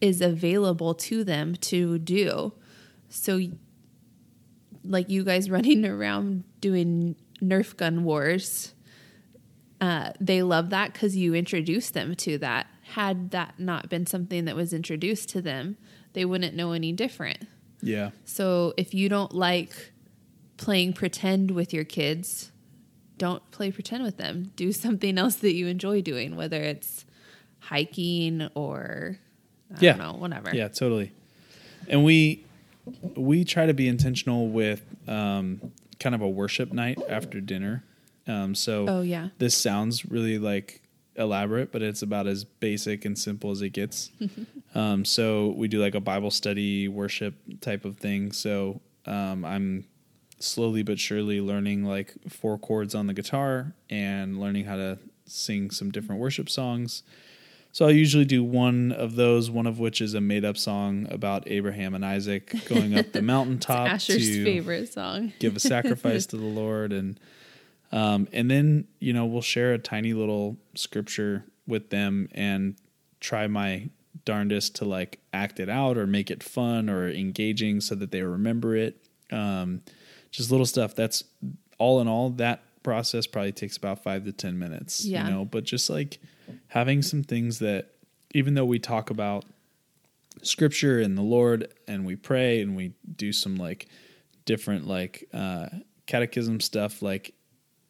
is 0.00 0.20
Yeah, 0.20 0.26
available 0.26 0.94
to 0.94 1.22
them 1.24 1.54
to 1.56 1.98
do. 1.98 2.54
So 3.10 3.40
like 4.84 5.08
you 5.10 5.24
guys 5.24 5.50
running 5.56 5.84
around 5.84 6.44
doing 6.60 7.16
Nerf 7.42 7.76
gun 7.76 8.04
wars. 8.04 8.74
Uh, 9.80 10.12
they 10.20 10.42
love 10.42 10.70
that 10.70 10.92
because 10.92 11.16
you 11.16 11.34
introduced 11.34 11.92
them 11.92 12.14
to 12.14 12.38
that. 12.38 12.68
Had 12.94 13.32
that 13.32 13.58
not 13.58 13.88
been 13.88 14.06
something 14.06 14.44
that 14.44 14.54
was 14.54 14.72
introduced 14.72 15.28
to 15.30 15.42
them, 15.42 15.76
they 16.12 16.24
wouldn't 16.24 16.54
know 16.54 16.70
any 16.72 16.92
different. 16.92 17.48
yeah, 17.80 18.10
So 18.24 18.74
if 18.76 18.94
you 18.94 19.08
don't 19.08 19.34
like 19.34 19.92
playing 20.56 20.92
pretend 20.92 21.50
with 21.50 21.72
your 21.72 21.82
kids, 21.82 22.51
don't 23.22 23.48
play 23.52 23.70
pretend 23.70 24.02
with 24.02 24.16
them. 24.16 24.50
Do 24.56 24.72
something 24.72 25.16
else 25.16 25.36
that 25.36 25.54
you 25.54 25.68
enjoy 25.68 26.02
doing, 26.02 26.34
whether 26.34 26.60
it's 26.60 27.04
hiking 27.60 28.48
or 28.54 29.18
I 29.72 29.76
Yeah. 29.80 29.92
don't 29.92 29.98
know, 30.14 30.18
whatever. 30.18 30.50
yeah, 30.52 30.66
totally. 30.68 31.12
And 31.88 32.04
we 32.04 32.44
we 33.14 33.44
try 33.44 33.66
to 33.66 33.74
be 33.74 33.86
intentional 33.86 34.48
with 34.48 34.82
um, 35.06 35.60
kind 36.00 36.16
of 36.16 36.20
a 36.20 36.28
worship 36.28 36.72
night 36.72 36.98
after 37.08 37.40
dinner. 37.40 37.84
Um, 38.26 38.56
so 38.56 38.86
Oh 38.88 39.02
yeah. 39.02 39.28
this 39.38 39.56
sounds 39.56 40.04
really 40.04 40.38
like 40.38 40.82
elaborate, 41.14 41.70
but 41.70 41.80
it's 41.80 42.02
about 42.02 42.26
as 42.26 42.42
basic 42.44 43.04
and 43.04 43.16
simple 43.16 43.52
as 43.52 43.62
it 43.62 43.70
gets. 43.70 44.10
um, 44.74 45.04
so 45.04 45.54
we 45.56 45.68
do 45.68 45.80
like 45.80 45.94
a 45.94 46.00
Bible 46.00 46.32
study 46.32 46.88
worship 46.88 47.34
type 47.60 47.84
of 47.84 47.98
thing. 47.98 48.32
So 48.32 48.80
um, 49.06 49.44
I'm 49.44 49.84
slowly 50.42 50.82
but 50.82 50.98
surely 50.98 51.40
learning 51.40 51.84
like 51.84 52.14
four 52.28 52.58
chords 52.58 52.94
on 52.94 53.06
the 53.06 53.14
guitar 53.14 53.74
and 53.90 54.40
learning 54.40 54.64
how 54.64 54.76
to 54.76 54.98
sing 55.26 55.70
some 55.70 55.90
different 55.90 56.20
worship 56.20 56.48
songs. 56.50 57.02
So 57.74 57.86
I'll 57.86 57.92
usually 57.92 58.26
do 58.26 58.44
one 58.44 58.92
of 58.92 59.14
those, 59.16 59.50
one 59.50 59.66
of 59.66 59.78
which 59.78 60.02
is 60.02 60.12
a 60.12 60.20
made 60.20 60.44
up 60.44 60.58
song 60.58 61.06
about 61.10 61.44
Abraham 61.46 61.94
and 61.94 62.04
Isaac 62.04 62.54
going 62.66 62.98
up 62.98 63.12
the 63.12 63.22
mountaintop 63.22 63.88
Asher's 63.88 64.28
to 64.28 64.44
favorite 64.44 64.92
song. 64.92 65.32
give 65.38 65.56
a 65.56 65.60
sacrifice 65.60 66.26
to 66.26 66.36
the 66.36 66.44
Lord 66.60 66.92
and 66.92 67.18
um, 67.90 68.28
and 68.32 68.50
then 68.50 68.88
you 69.00 69.12
know 69.12 69.24
we'll 69.26 69.42
share 69.42 69.72
a 69.72 69.78
tiny 69.78 70.12
little 70.12 70.58
scripture 70.74 71.44
with 71.66 71.90
them 71.90 72.28
and 72.32 72.76
try 73.20 73.46
my 73.46 73.88
darndest 74.24 74.76
to 74.76 74.84
like 74.84 75.20
act 75.32 75.58
it 75.58 75.68
out 75.68 75.96
or 75.96 76.06
make 76.06 76.30
it 76.30 76.42
fun 76.42 76.88
or 76.90 77.08
engaging 77.08 77.80
so 77.80 77.94
that 77.94 78.10
they 78.10 78.22
remember 78.22 78.76
it. 78.76 78.98
Um, 79.30 79.82
just 80.32 80.50
little 80.50 80.66
stuff. 80.66 80.96
That's 80.96 81.22
all 81.78 82.00
in 82.00 82.08
all. 82.08 82.30
That 82.30 82.62
process 82.82 83.26
probably 83.28 83.52
takes 83.52 83.76
about 83.76 84.02
five 84.02 84.24
to 84.24 84.32
ten 84.32 84.58
minutes. 84.58 85.04
Yeah. 85.04 85.24
You 85.24 85.30
know, 85.32 85.44
but 85.44 85.62
just 85.62 85.88
like 85.88 86.18
having 86.68 87.02
some 87.02 87.22
things 87.22 87.60
that 87.60 87.92
even 88.34 88.54
though 88.54 88.64
we 88.64 88.80
talk 88.80 89.10
about 89.10 89.44
scripture 90.42 90.98
and 90.98 91.16
the 91.16 91.22
Lord 91.22 91.72
and 91.86 92.04
we 92.04 92.16
pray 92.16 92.60
and 92.60 92.74
we 92.74 92.94
do 93.16 93.32
some 93.32 93.56
like 93.56 93.86
different 94.44 94.88
like 94.88 95.28
uh 95.32 95.66
catechism 96.06 96.58
stuff 96.58 97.00
like 97.00 97.32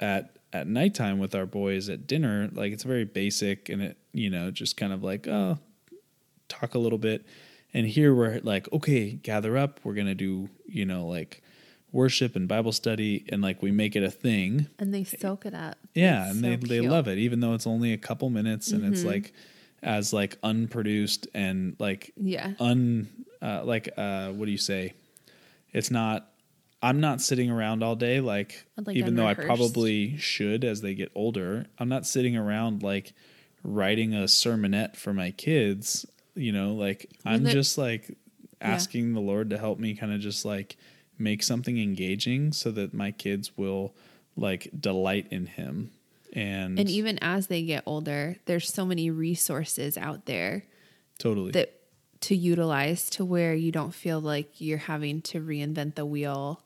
at 0.01 0.37
at 0.53 0.67
nighttime 0.67 1.19
with 1.19 1.35
our 1.35 1.47
boys 1.47 1.89
at 1.89 2.07
dinner 2.07 2.51
like 2.53 2.73
it's 2.73 2.83
very 2.83 3.05
basic 3.05 3.71
and 3.71 3.81
it 3.81 3.97
you 4.13 4.29
know 4.29 4.51
just 4.51 4.77
kind 4.77 4.93
of 4.93 5.03
like 5.03 5.27
oh 5.27 5.59
talk 6.49 6.75
a 6.75 6.79
little 6.79 6.99
bit 6.99 7.25
and 7.73 7.87
here 7.87 8.15
we're 8.15 8.39
like 8.43 8.71
okay 8.71 9.13
gather 9.13 9.57
up 9.57 9.81
we're 9.83 9.95
gonna 9.95 10.15
do 10.15 10.51
you 10.67 10.85
know 10.85 11.07
like 11.07 11.43
worship 11.93 12.35
and 12.37 12.49
bible 12.49 12.73
study 12.73 13.25
and 13.29 13.43
like 13.43 13.63
we 13.63 13.71
make 13.71 13.95
it 13.95 14.03
a 14.03 14.11
thing 14.11 14.67
And 14.79 14.93
they 14.95 15.05
soak 15.05 15.45
it 15.47 15.55
up. 15.55 15.77
yeah, 15.95 16.23
It's 16.23 16.31
and 16.37 16.41
so 16.45 16.49
they 16.69 16.81
they 16.81 16.81
love 16.81 17.07
it, 17.07 17.19
even 17.19 17.41
though 17.41 17.53
it's 17.55 17.67
only 17.67 17.93
a 17.93 17.99
couple 17.99 18.31
minutes 18.31 18.71
and 18.73 18.83
Mm-hmm. 18.83 18.93
it's 18.95 19.05
like 19.05 19.33
as 19.83 20.13
like 20.13 20.39
unproduced 20.43 21.27
and 21.35 21.77
like 21.79 22.13
Yeah. 22.17 22.53
un 22.59 23.09
uh, 23.43 23.63
like 23.65 23.91
uh 23.97 24.31
what 24.31 24.47
do 24.47 24.53
you 24.53 24.59
say? 24.59 24.95
It's 25.73 25.91
not. 25.91 26.29
I'm 26.85 27.01
not 27.01 27.21
sitting 27.21 27.51
around 27.51 27.83
all 27.85 27.95
day 27.97 28.21
like, 28.21 28.67
Like 28.77 28.97
even 28.97 29.15
though 29.17 29.27
I 29.27 29.35
probably 29.35 30.17
should 30.19 30.65
as 30.65 30.81
they 30.81 30.95
get 30.95 31.11
older. 31.15 31.67
I'm 31.79 31.89
not 31.89 32.07
sitting 32.07 32.37
around 32.37 32.83
like 32.83 33.13
writing 33.63 34.15
a 34.15 34.25
sermonette 34.25 34.97
for 34.97 35.13
my 35.13 35.31
kids. 35.31 36.07
You 36.35 36.53
know, 36.53 36.75
like 36.75 37.11
I'm 37.25 37.45
just 37.47 37.79
like 37.79 38.17
asking 38.61 39.15
the 39.15 39.21
Lord 39.21 39.51
to 39.51 39.59
help 39.59 39.79
me 39.79 39.95
kind 39.95 40.13
of 40.13 40.21
just 40.21 40.45
like 40.45 40.77
make 41.23 41.43
something 41.43 41.79
engaging 41.81 42.53
so 42.53 42.71
that 42.73 42.93
my 42.93 43.11
kids 43.11 43.57
will 43.57 43.95
like 44.37 44.71
delight 44.79 45.27
in 45.31 45.47
Him. 45.47 45.91
And, 46.35 46.79
And 46.79 46.89
even 46.89 47.19
as 47.21 47.49
they 47.49 47.63
get 47.63 47.83
older, 47.87 48.37
there's 48.47 48.73
so 48.73 48.85
many 48.87 49.11
resources 49.11 49.99
out 49.99 50.25
there 50.27 50.65
totally 51.19 51.53
that 51.53 51.75
to 52.23 52.35
utilize 52.37 53.11
to 53.11 53.25
where 53.25 53.55
you 53.55 53.71
don't 53.73 53.93
feel 53.95 54.21
like 54.21 54.61
you're 54.61 54.79
having 54.79 55.21
to 55.23 55.41
reinvent 55.41 55.95
the 55.97 56.07
wheel 56.07 56.63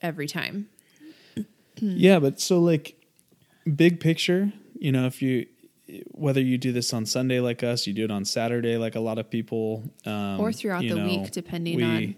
every 0.00 0.26
time. 0.26 0.68
Yeah, 1.76 2.18
but 2.20 2.40
so 2.40 2.60
like 2.60 2.96
big 3.76 4.00
picture, 4.00 4.52
you 4.78 4.92
know, 4.92 5.06
if 5.06 5.20
you 5.20 5.46
whether 6.12 6.40
you 6.40 6.56
do 6.56 6.72
this 6.72 6.94
on 6.94 7.04
Sunday 7.04 7.40
like 7.40 7.62
us, 7.62 7.86
you 7.86 7.92
do 7.92 8.04
it 8.04 8.10
on 8.10 8.24
Saturday 8.24 8.78
like 8.78 8.94
a 8.94 9.00
lot 9.00 9.18
of 9.18 9.28
people, 9.28 9.84
um, 10.06 10.40
or 10.40 10.50
throughout 10.52 10.80
the 10.82 10.94
know, 10.94 11.04
week, 11.04 11.30
depending 11.30 11.76
we- 11.76 11.82
on 11.82 12.14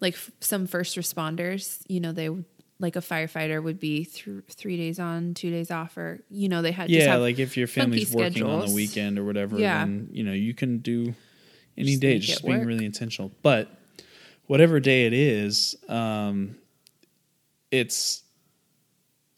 like 0.00 0.14
f- 0.14 0.30
some 0.40 0.66
first 0.66 0.96
responders, 0.96 1.82
you 1.88 2.00
know, 2.00 2.12
they 2.12 2.28
would 2.28 2.44
like 2.78 2.96
a 2.96 3.00
firefighter 3.00 3.62
would 3.62 3.78
be 3.78 4.06
th- 4.06 4.44
three 4.48 4.76
days 4.78 4.98
on, 4.98 5.34
two 5.34 5.50
days 5.50 5.70
off, 5.70 5.96
or 5.98 6.20
you 6.30 6.48
know, 6.48 6.62
they 6.62 6.72
had 6.72 6.88
just 6.88 7.06
yeah, 7.06 7.16
like 7.16 7.38
if 7.38 7.56
your 7.56 7.66
family's 7.66 8.12
working 8.12 8.42
on 8.42 8.66
the 8.66 8.74
weekend 8.74 9.18
or 9.18 9.24
whatever, 9.24 9.58
Yeah. 9.58 9.80
then 9.84 10.08
you 10.12 10.24
know 10.24 10.32
you 10.32 10.54
can 10.54 10.78
do 10.78 11.14
any 11.76 11.90
Just 11.92 12.00
day, 12.00 12.18
just 12.18 12.44
being 12.44 12.58
work. 12.60 12.66
really 12.66 12.84
intentional. 12.86 13.30
But 13.42 13.68
whatever 14.46 14.80
day 14.80 15.06
it 15.06 15.12
is, 15.12 15.76
um, 15.88 16.56
it's 17.70 18.22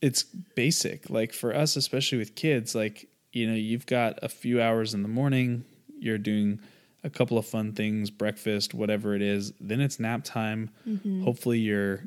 it's 0.00 0.22
basic. 0.22 1.10
Like 1.10 1.32
for 1.32 1.54
us, 1.54 1.76
especially 1.76 2.18
with 2.18 2.34
kids, 2.34 2.74
like 2.74 3.08
you 3.32 3.46
know, 3.46 3.54
you've 3.54 3.86
got 3.86 4.18
a 4.22 4.28
few 4.28 4.60
hours 4.60 4.94
in 4.94 5.02
the 5.02 5.08
morning, 5.08 5.64
you're 5.98 6.18
doing 6.18 6.60
a 7.04 7.10
couple 7.10 7.36
of 7.38 7.44
fun 7.46 7.72
things, 7.72 8.10
breakfast, 8.10 8.74
whatever 8.74 9.14
it 9.14 9.22
is. 9.22 9.52
Then 9.60 9.80
it's 9.80 9.98
nap 9.98 10.22
time. 10.24 10.70
Mm-hmm. 10.88 11.22
Hopefully, 11.24 11.58
you're 11.58 12.04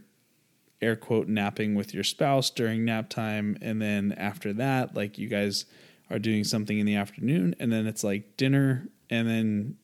air 0.81 0.95
quote 0.95 1.27
napping 1.27 1.73
with 1.75 1.93
your 1.93 2.03
spouse 2.03 2.49
during 2.49 2.85
nap 2.85 3.09
time, 3.09 3.57
and 3.61 3.81
then 3.81 4.13
after 4.17 4.53
that, 4.53 4.95
like 4.95 5.17
you 5.17 5.27
guys 5.27 5.65
are 6.09 6.19
doing 6.19 6.43
something 6.43 6.77
in 6.79 6.85
the 6.85 6.95
afternoon, 6.95 7.55
and 7.59 7.71
then 7.71 7.87
it's 7.87 8.03
like 8.03 8.37
dinner, 8.37 8.87
and 9.09 9.27
then 9.27 9.77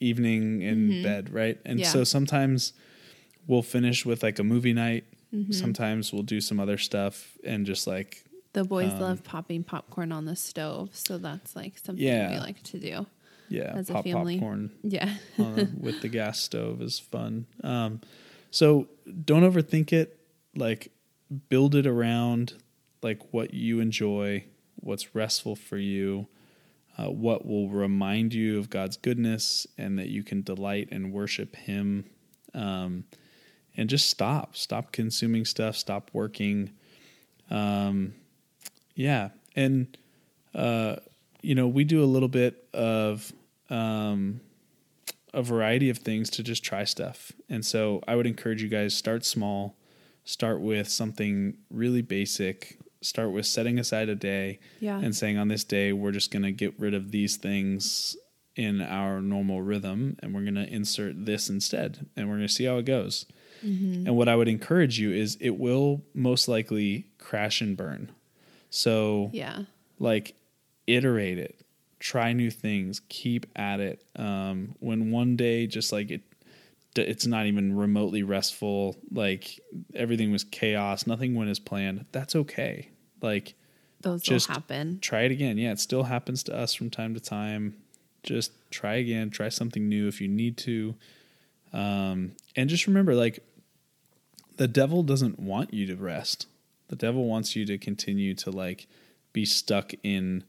evening 0.00 0.62
in 0.62 1.02
bed, 1.02 1.32
right? 1.32 1.58
And 1.64 1.78
Mm-hmm. 1.78 1.84
Yeah. 1.84 1.90
so 1.90 2.04
sometimes 2.04 2.72
we'll 3.46 3.62
finish 3.62 4.04
with 4.04 4.22
like 4.22 4.38
a 4.38 4.44
movie 4.44 4.72
night. 4.72 5.04
Mm-hmm. 5.34 5.52
Sometimes 5.52 6.12
we'll 6.12 6.22
do 6.22 6.40
some 6.40 6.60
other 6.60 6.78
stuff 6.78 7.36
and 7.44 7.64
just 7.66 7.86
like 7.86 8.24
the 8.52 8.64
boys 8.64 8.92
um, 8.92 9.00
love 9.00 9.22
popping 9.24 9.62
popcorn 9.64 10.12
on 10.12 10.24
the 10.24 10.36
stove, 10.36 10.90
so 10.92 11.18
that's 11.18 11.54
like 11.54 11.78
something 11.78 12.04
Yeah. 12.04 12.30
we 12.32 12.38
like 12.38 12.62
to 12.64 12.78
do. 12.78 13.06
Yeah, 13.48 13.72
As 13.74 13.90
a 13.90 13.94
pop 13.94 14.04
family. 14.04 14.36
popcorn 14.36 14.70
Yeah, 14.82 15.14
uh, 15.38 15.66
with 15.78 16.02
the 16.02 16.08
gas 16.08 16.40
stove 16.40 16.82
is 16.82 16.98
fun. 16.98 17.46
Um, 17.62 18.00
so 18.50 18.88
don't 19.24 19.42
overthink 19.42 19.92
it. 19.92 20.18
Like 20.54 20.90
build 21.48 21.74
it 21.74 21.86
around 21.86 22.54
like 23.02 23.32
what 23.32 23.54
you 23.54 23.80
enjoy, 23.80 24.44
what's 24.76 25.14
restful 25.14 25.54
for 25.56 25.76
you, 25.76 26.28
uh, 26.98 27.10
what 27.10 27.46
will 27.46 27.68
remind 27.68 28.32
you 28.34 28.58
of 28.58 28.70
God's 28.70 28.96
goodness, 28.96 29.66
and 29.76 29.98
that 29.98 30.08
you 30.08 30.22
can 30.22 30.42
delight 30.42 30.88
and 30.90 31.12
worship 31.12 31.56
Him. 31.56 32.06
Um, 32.54 33.04
and 33.76 33.90
just 33.90 34.08
stop, 34.08 34.56
stop 34.56 34.92
consuming 34.92 35.44
stuff, 35.44 35.76
stop 35.76 36.10
working. 36.14 36.70
Um, 37.50 38.14
yeah, 38.94 39.28
and 39.54 39.96
uh, 40.54 40.96
you 41.46 41.54
know 41.54 41.68
we 41.78 41.84
do 41.84 42.02
a 42.02 42.10
little 42.14 42.28
bit 42.42 42.54
of 42.74 43.32
um, 43.70 44.40
a 45.32 45.42
variety 45.42 45.88
of 45.90 45.98
things 45.98 46.30
to 46.30 46.42
just 46.42 46.64
try 46.64 46.84
stuff. 46.84 47.32
And 47.48 47.64
so 47.64 48.02
I 48.08 48.16
would 48.16 48.26
encourage 48.26 48.62
you 48.62 48.68
guys 48.68 48.94
start 48.94 49.24
small, 49.24 49.76
start 50.24 50.60
with 50.60 50.88
something 50.88 51.56
really 51.70 52.02
basic, 52.02 52.78
start 53.00 53.30
with 53.32 53.46
setting 53.46 53.78
aside 53.78 54.08
a 54.08 54.14
day 54.14 54.58
Yeah. 54.80 54.98
and 54.98 55.14
saying 55.14 55.36
on 55.36 55.48
this 55.48 55.64
day 55.64 55.92
we're 55.92 56.12
just 56.12 56.30
going 56.30 56.42
to 56.44 56.52
get 56.52 56.72
rid 56.80 56.94
of 56.94 57.10
these 57.10 57.36
things 57.36 58.16
in 58.56 58.80
our 58.80 59.20
normal 59.20 59.60
rhythm 59.62 60.16
and 60.20 60.34
we're 60.34 60.42
going 60.42 60.54
to 60.54 60.66
insert 60.72 61.26
this 61.26 61.50
instead 61.50 62.06
and 62.16 62.28
we're 62.28 62.36
going 62.36 62.48
to 62.48 62.52
see 62.54 62.64
how 62.64 62.78
it 62.78 62.86
goes. 62.86 63.26
And 63.62 64.16
what 64.16 64.28
I 64.28 64.36
would 64.36 64.48
encourage 64.48 64.98
you 64.98 65.10
is 65.12 65.36
it 65.40 65.58
will 65.58 66.02
most 66.14 66.46
likely 66.48 67.06
crash 67.18 67.60
and 67.60 67.76
burn. 67.76 68.10
So 68.70 69.30
yeah, 69.32 69.62
like 69.98 70.34
iterate 70.86 71.38
it 71.38 71.60
try 71.98 72.32
new 72.32 72.50
things 72.50 73.00
keep 73.08 73.46
at 73.56 73.80
it. 73.80 74.02
Um 74.16 74.74
when 74.80 75.10
one 75.10 75.36
day 75.36 75.66
just 75.66 75.92
like 75.92 76.10
it 76.10 76.22
it's 76.94 77.26
not 77.26 77.46
even 77.46 77.76
remotely 77.76 78.22
restful 78.22 78.96
like 79.12 79.60
everything 79.94 80.32
was 80.32 80.44
chaos 80.44 81.06
nothing 81.06 81.34
went 81.34 81.50
as 81.50 81.58
planned 81.58 82.06
that's 82.12 82.36
okay. 82.36 82.90
Like 83.20 83.54
those 84.02 84.22
just 84.22 84.48
will 84.48 84.54
happen. 84.54 84.98
try 85.00 85.22
it 85.22 85.32
again. 85.32 85.58
Yeah 85.58 85.72
it 85.72 85.80
still 85.80 86.04
happens 86.04 86.42
to 86.44 86.56
us 86.56 86.74
from 86.74 86.90
time 86.90 87.14
to 87.14 87.20
time. 87.20 87.76
Just 88.22 88.52
try 88.70 88.94
again 88.94 89.30
try 89.30 89.48
something 89.48 89.88
new 89.88 90.06
if 90.08 90.20
you 90.20 90.28
need 90.28 90.56
to. 90.58 90.94
Um 91.72 92.32
and 92.54 92.68
just 92.68 92.86
remember 92.86 93.14
like 93.14 93.42
the 94.56 94.68
devil 94.68 95.02
doesn't 95.02 95.38
want 95.38 95.72
you 95.72 95.86
to 95.86 95.96
rest. 95.96 96.46
The 96.88 96.96
devil 96.96 97.26
wants 97.26 97.56
you 97.56 97.66
to 97.66 97.78
continue 97.78 98.34
to 98.34 98.50
like 98.50 98.86
be 99.32 99.44
stuck 99.44 99.92
in 100.02 100.44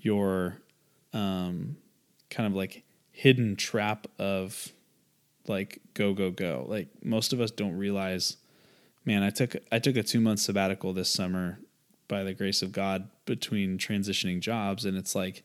your 0.00 0.58
um 1.12 1.76
kind 2.30 2.46
of 2.46 2.54
like 2.54 2.84
hidden 3.10 3.56
trap 3.56 4.06
of 4.18 4.72
like 5.46 5.80
go 5.94 6.12
go 6.14 6.30
go. 6.30 6.66
Like 6.68 6.88
most 7.02 7.32
of 7.32 7.40
us 7.40 7.50
don't 7.50 7.76
realize 7.76 8.36
man 9.08 9.22
i 9.22 9.30
took 9.30 9.56
i 9.72 9.78
took 9.78 9.96
a 9.96 10.02
2 10.02 10.20
month 10.20 10.38
sabbatical 10.38 10.92
this 10.92 11.08
summer 11.08 11.58
by 12.08 12.22
the 12.22 12.34
grace 12.34 12.60
of 12.60 12.72
god 12.72 13.08
between 13.24 13.78
transitioning 13.78 14.38
jobs 14.38 14.84
and 14.84 14.96
it's 14.98 15.14
like 15.14 15.42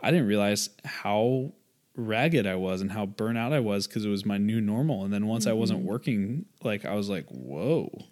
i 0.00 0.10
didn't 0.10 0.26
realize 0.26 0.68
how 0.84 1.50
ragged 1.96 2.46
i 2.46 2.54
was 2.54 2.82
and 2.82 2.92
how 2.92 3.06
burnout 3.06 3.54
i 3.54 3.58
was 3.58 3.86
because 3.86 4.04
it 4.04 4.10
was 4.10 4.26
my 4.26 4.36
new 4.36 4.60
normal. 4.60 5.02
And 5.02 5.12
then 5.12 5.26
once 5.26 5.46
i 5.46 5.52
wasn't 5.52 5.80
working 5.80 6.44
like 6.62 6.84
i 6.84 6.94
was 6.94 7.08
like 7.08 7.26
whoa 7.28 8.04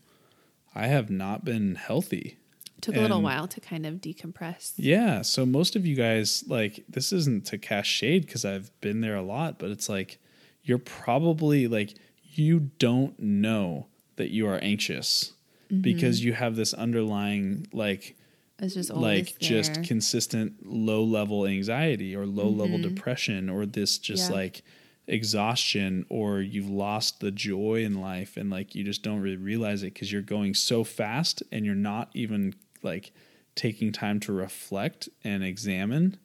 i 0.75 0.87
have 0.87 1.11
not 1.11 1.45
been 1.45 1.75
healthy 1.75 2.39
Took 2.81 2.97
a 2.97 3.01
little 3.01 3.23
while 3.23 3.49
to 3.49 3.61
kind 3.61 3.87
of 3.87 3.95
decompress. 3.97 4.73
yeah. 4.77 5.23
So 5.23 5.47
most 5.47 5.75
of 5.77 5.87
you 5.87 5.97
guys, 5.97 6.45
like, 6.47 6.85
this 6.89 7.13
isn't 7.13 7.47
to 7.47 7.57
cast 7.59 7.89
shade 7.89 8.27
because 8.27 8.45
I've 8.45 8.71
been 8.83 9.01
there 9.01 9.17
a 9.17 9.23
lot, 9.23 9.59
but 9.59 9.71
it's 9.71 9.89
like 9.89 10.19
you're 10.63 10.79
probably 10.79 11.67
like, 11.69 11.95
you 12.23 12.71
don't 12.79 13.19
know 13.19 13.87
that 14.17 14.31
you 14.31 14.47
are 14.49 14.59
anxious 14.59 15.33
because 15.81 16.23
you 16.25 16.33
have 16.35 16.57
this 16.57 16.73
underlying, 16.75 17.67
like, 17.73 18.17
It's 18.61 18.75
just 18.75 18.93
like 18.93 19.39
just 19.41 19.83
consistent 19.83 20.65
low 20.65 21.03
level 21.03 21.47
anxiety 21.47 22.15
or 22.15 22.27
low 22.27 22.49
level 22.49 22.79
Mm-hmm. 22.79 22.95
depression 22.95 23.49
or 23.51 23.67
this 23.67 23.99
just 23.99 24.29
Yeah. 24.31 24.37
like 24.37 24.63
exhaustion 25.07 26.05
or 26.09 26.41
you've 26.41 26.69
lost 26.69 27.21
the 27.21 27.31
joy 27.31 27.83
in 27.85 28.01
life 28.01 28.37
and 28.37 28.51
like 28.51 28.75
you 28.75 28.85
just 28.85 29.03
don't 29.03 29.21
really 29.21 29.37
realize 29.37 29.83
it 29.83 29.95
because 29.95 30.11
you're 30.13 30.23
going 30.23 30.55
so 30.55 30.83
fast 30.85 31.43
and 31.53 31.65
you're 31.65 31.75
not 31.75 32.11
even 32.15 32.55
like 32.85 33.13
taking 33.55 33.93
time 33.93 34.21
to 34.21 34.33
reflect 34.33 35.09
and 35.23 35.45
examine. 35.45 36.19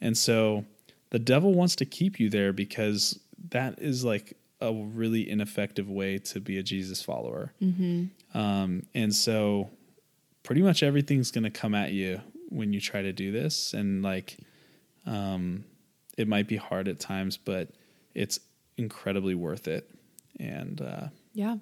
And 0.00 0.16
so 0.16 0.64
the 1.10 1.18
devil 1.18 1.52
wants 1.52 1.76
to 1.76 1.84
keep 1.84 2.20
you 2.20 2.30
there 2.30 2.52
because 2.52 3.18
that 3.50 3.80
is 3.80 4.04
like 4.04 4.36
a 4.60 4.72
really 4.72 5.28
ineffective 5.28 5.88
way 5.88 6.18
to 6.18 6.40
be 6.40 6.58
a 6.58 6.62
jesus 6.62 7.02
follower. 7.02 7.52
Um, 8.34 8.82
and 8.94 9.14
so 9.14 9.70
pretty 10.42 10.62
much 10.62 10.82
everything's 10.82 11.30
going 11.30 11.44
to 11.44 11.50
come 11.50 11.74
at 11.74 11.92
you 11.92 12.20
when 12.48 12.72
you 12.72 12.80
try 12.80 13.02
to 13.02 13.12
do 13.12 13.30
this. 13.30 13.74
And 13.74 14.02
like 14.02 14.38
um, 15.06 15.64
it 16.16 16.28
might 16.28 16.48
be 16.48 16.56
hard 16.56 16.88
at 16.88 17.00
times 17.00 17.36
but 17.36 17.70
it's 18.14 18.40
incredibly 18.76 19.34
worth 19.34 19.68
it. 19.68 19.88
And 20.40 20.80
uh, 20.80 21.08
yeah. 21.32 21.56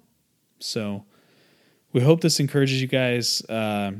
so 0.59 1.05
we 1.93 2.01
hope 2.01 2.21
this 2.21 2.39
encourages 2.39 2.81
you 2.81 2.87
guys. 2.87 3.41
Uh, 3.49 3.91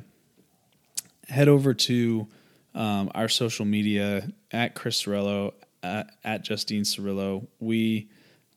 head 1.27 1.47
over 1.47 1.73
to 1.73 2.27
um, 2.75 3.11
our 3.15 3.27
social 3.27 3.65
media 3.65 4.29
at 4.51 4.75
chris 4.75 5.03
Cirillo, 5.03 5.53
at, 5.83 6.11
at 6.23 6.43
justine 6.43 6.83
cirillo 6.83 7.47
we 7.59 8.09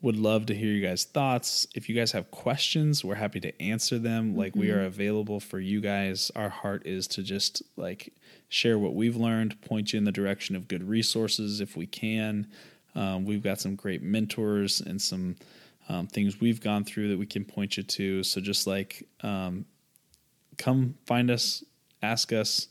would 0.02 0.16
love 0.16 0.46
to 0.46 0.54
hear 0.54 0.72
you 0.72 0.86
guys 0.86 1.04
thoughts. 1.04 1.66
If 1.74 1.88
you 1.88 1.94
guys 1.94 2.12
have 2.12 2.30
questions 2.30 3.04
we're 3.04 3.16
happy 3.16 3.40
to 3.40 3.62
answer 3.62 3.98
them. 3.98 4.34
Like 4.34 4.56
we 4.56 4.70
are 4.70 4.82
available 4.82 5.40
for 5.40 5.58
you 5.60 5.80
guys. 5.80 6.30
Our 6.34 6.48
heart 6.48 6.86
is 6.86 7.06
to 7.08 7.22
just 7.22 7.62
like 7.76 8.12
share 8.48 8.78
what 8.78 8.94
we've 8.94 9.16
learned 9.16 9.60
point 9.62 9.92
you 9.92 9.98
in 9.98 10.04
the 10.04 10.12
direction 10.12 10.56
of 10.56 10.68
good 10.68 10.88
resources 10.88 11.60
if 11.60 11.76
we 11.76 11.86
can. 11.86 12.46
Um, 12.94 13.24
we've 13.24 13.42
got 13.42 13.60
some 13.60 13.76
great 13.76 14.02
mentors 14.02 14.80
and 14.80 15.00
some 15.00 15.36
um, 15.88 16.06
things 16.06 16.40
we've 16.40 16.60
gone 16.60 16.84
through 16.84 17.08
that 17.10 17.18
we 17.18 17.26
can 17.26 17.44
point 17.44 17.76
you 17.76 17.82
to. 17.82 18.22
So 18.22 18.40
just 18.40 18.66
like 18.66 19.06
um, 19.22 19.66
come 20.56 20.94
find 21.06 21.30
us 21.30 21.62
ask 22.02 22.32
us 22.32 22.68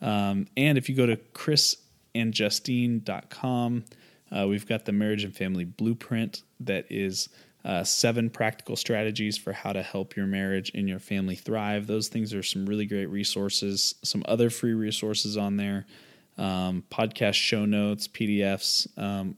um, 0.00 0.46
and 0.56 0.78
if 0.78 0.88
you 0.88 0.94
go 0.94 1.06
to 1.06 1.16
chrisandjustine.com, 1.16 3.84
uh, 4.30 4.46
we've 4.48 4.66
got 4.66 4.84
the 4.84 4.92
marriage 4.92 5.24
and 5.24 5.34
family 5.34 5.64
blueprint 5.64 6.42
that 6.60 6.86
is 6.90 7.30
uh, 7.64 7.82
seven 7.82 8.28
practical 8.28 8.76
strategies 8.76 9.38
for 9.38 9.54
how 9.54 9.72
to 9.72 9.82
help 9.82 10.16
your 10.16 10.26
marriage 10.26 10.70
and 10.74 10.86
your 10.88 10.98
family 10.98 11.36
thrive. 11.36 11.86
Those 11.86 12.08
things 12.08 12.34
are 12.34 12.42
some 12.42 12.66
really 12.66 12.84
great 12.84 13.06
resources, 13.06 13.94
some 14.02 14.22
other 14.26 14.50
free 14.50 14.74
resources 14.74 15.38
on 15.38 15.56
there, 15.56 15.86
um, 16.36 16.84
podcast 16.90 17.34
show 17.34 17.64
notes, 17.64 18.06
PDFs. 18.06 18.86
Um, 18.98 19.36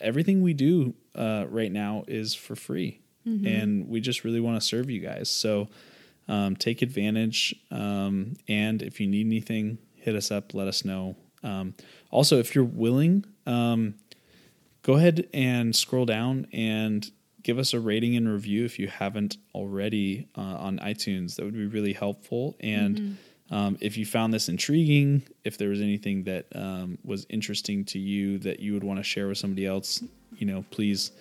everything 0.00 0.40
we 0.40 0.54
do 0.54 0.94
uh, 1.14 1.44
right 1.50 1.72
now 1.72 2.04
is 2.08 2.34
for 2.34 2.56
free. 2.56 3.00
And 3.46 3.88
we 3.88 4.00
just 4.00 4.24
really 4.24 4.40
want 4.40 4.58
to 4.58 4.66
serve 4.66 4.88
you 4.88 5.00
guys. 5.00 5.28
So 5.28 5.68
um, 6.28 6.56
take 6.56 6.82
advantage. 6.82 7.54
Um, 7.70 8.34
and 8.48 8.82
if 8.82 9.00
you 9.00 9.06
need 9.06 9.26
anything, 9.26 9.78
hit 9.94 10.14
us 10.14 10.30
up, 10.30 10.54
let 10.54 10.68
us 10.68 10.84
know. 10.84 11.16
Um, 11.42 11.74
also, 12.10 12.38
if 12.38 12.54
you're 12.54 12.64
willing, 12.64 13.24
um, 13.46 13.94
go 14.82 14.94
ahead 14.94 15.28
and 15.32 15.74
scroll 15.74 16.06
down 16.06 16.46
and 16.52 17.10
give 17.42 17.58
us 17.58 17.72
a 17.72 17.80
rating 17.80 18.16
and 18.16 18.28
review 18.28 18.64
if 18.64 18.78
you 18.78 18.88
haven't 18.88 19.36
already 19.54 20.28
uh, 20.36 20.40
on 20.40 20.78
iTunes. 20.78 21.36
That 21.36 21.44
would 21.44 21.54
be 21.54 21.66
really 21.66 21.92
helpful. 21.92 22.56
And 22.58 23.18
um, 23.50 23.78
if 23.80 23.96
you 23.96 24.04
found 24.04 24.34
this 24.34 24.48
intriguing, 24.48 25.22
if 25.44 25.56
there 25.56 25.68
was 25.68 25.80
anything 25.80 26.24
that 26.24 26.46
um, 26.54 26.98
was 27.04 27.24
interesting 27.28 27.84
to 27.86 27.98
you 27.98 28.38
that 28.38 28.58
you 28.58 28.72
would 28.74 28.82
want 28.82 28.98
to 28.98 29.04
share 29.04 29.28
with 29.28 29.38
somebody 29.38 29.64
else, 29.64 30.02
you 30.36 30.46
know, 30.46 30.64
please 30.70 31.12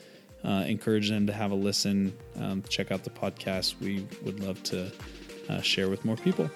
uh, 0.45 0.63
encourage 0.67 1.09
them 1.09 1.27
to 1.27 1.33
have 1.33 1.51
a 1.51 1.55
listen. 1.55 2.15
Um, 2.39 2.63
check 2.69 2.91
out 2.91 3.03
the 3.03 3.09
podcast. 3.09 3.79
We 3.79 4.07
would 4.23 4.39
love 4.39 4.61
to 4.63 4.91
uh, 5.49 5.61
share 5.61 5.89
with 5.89 6.05
more 6.05 6.17
people. 6.17 6.49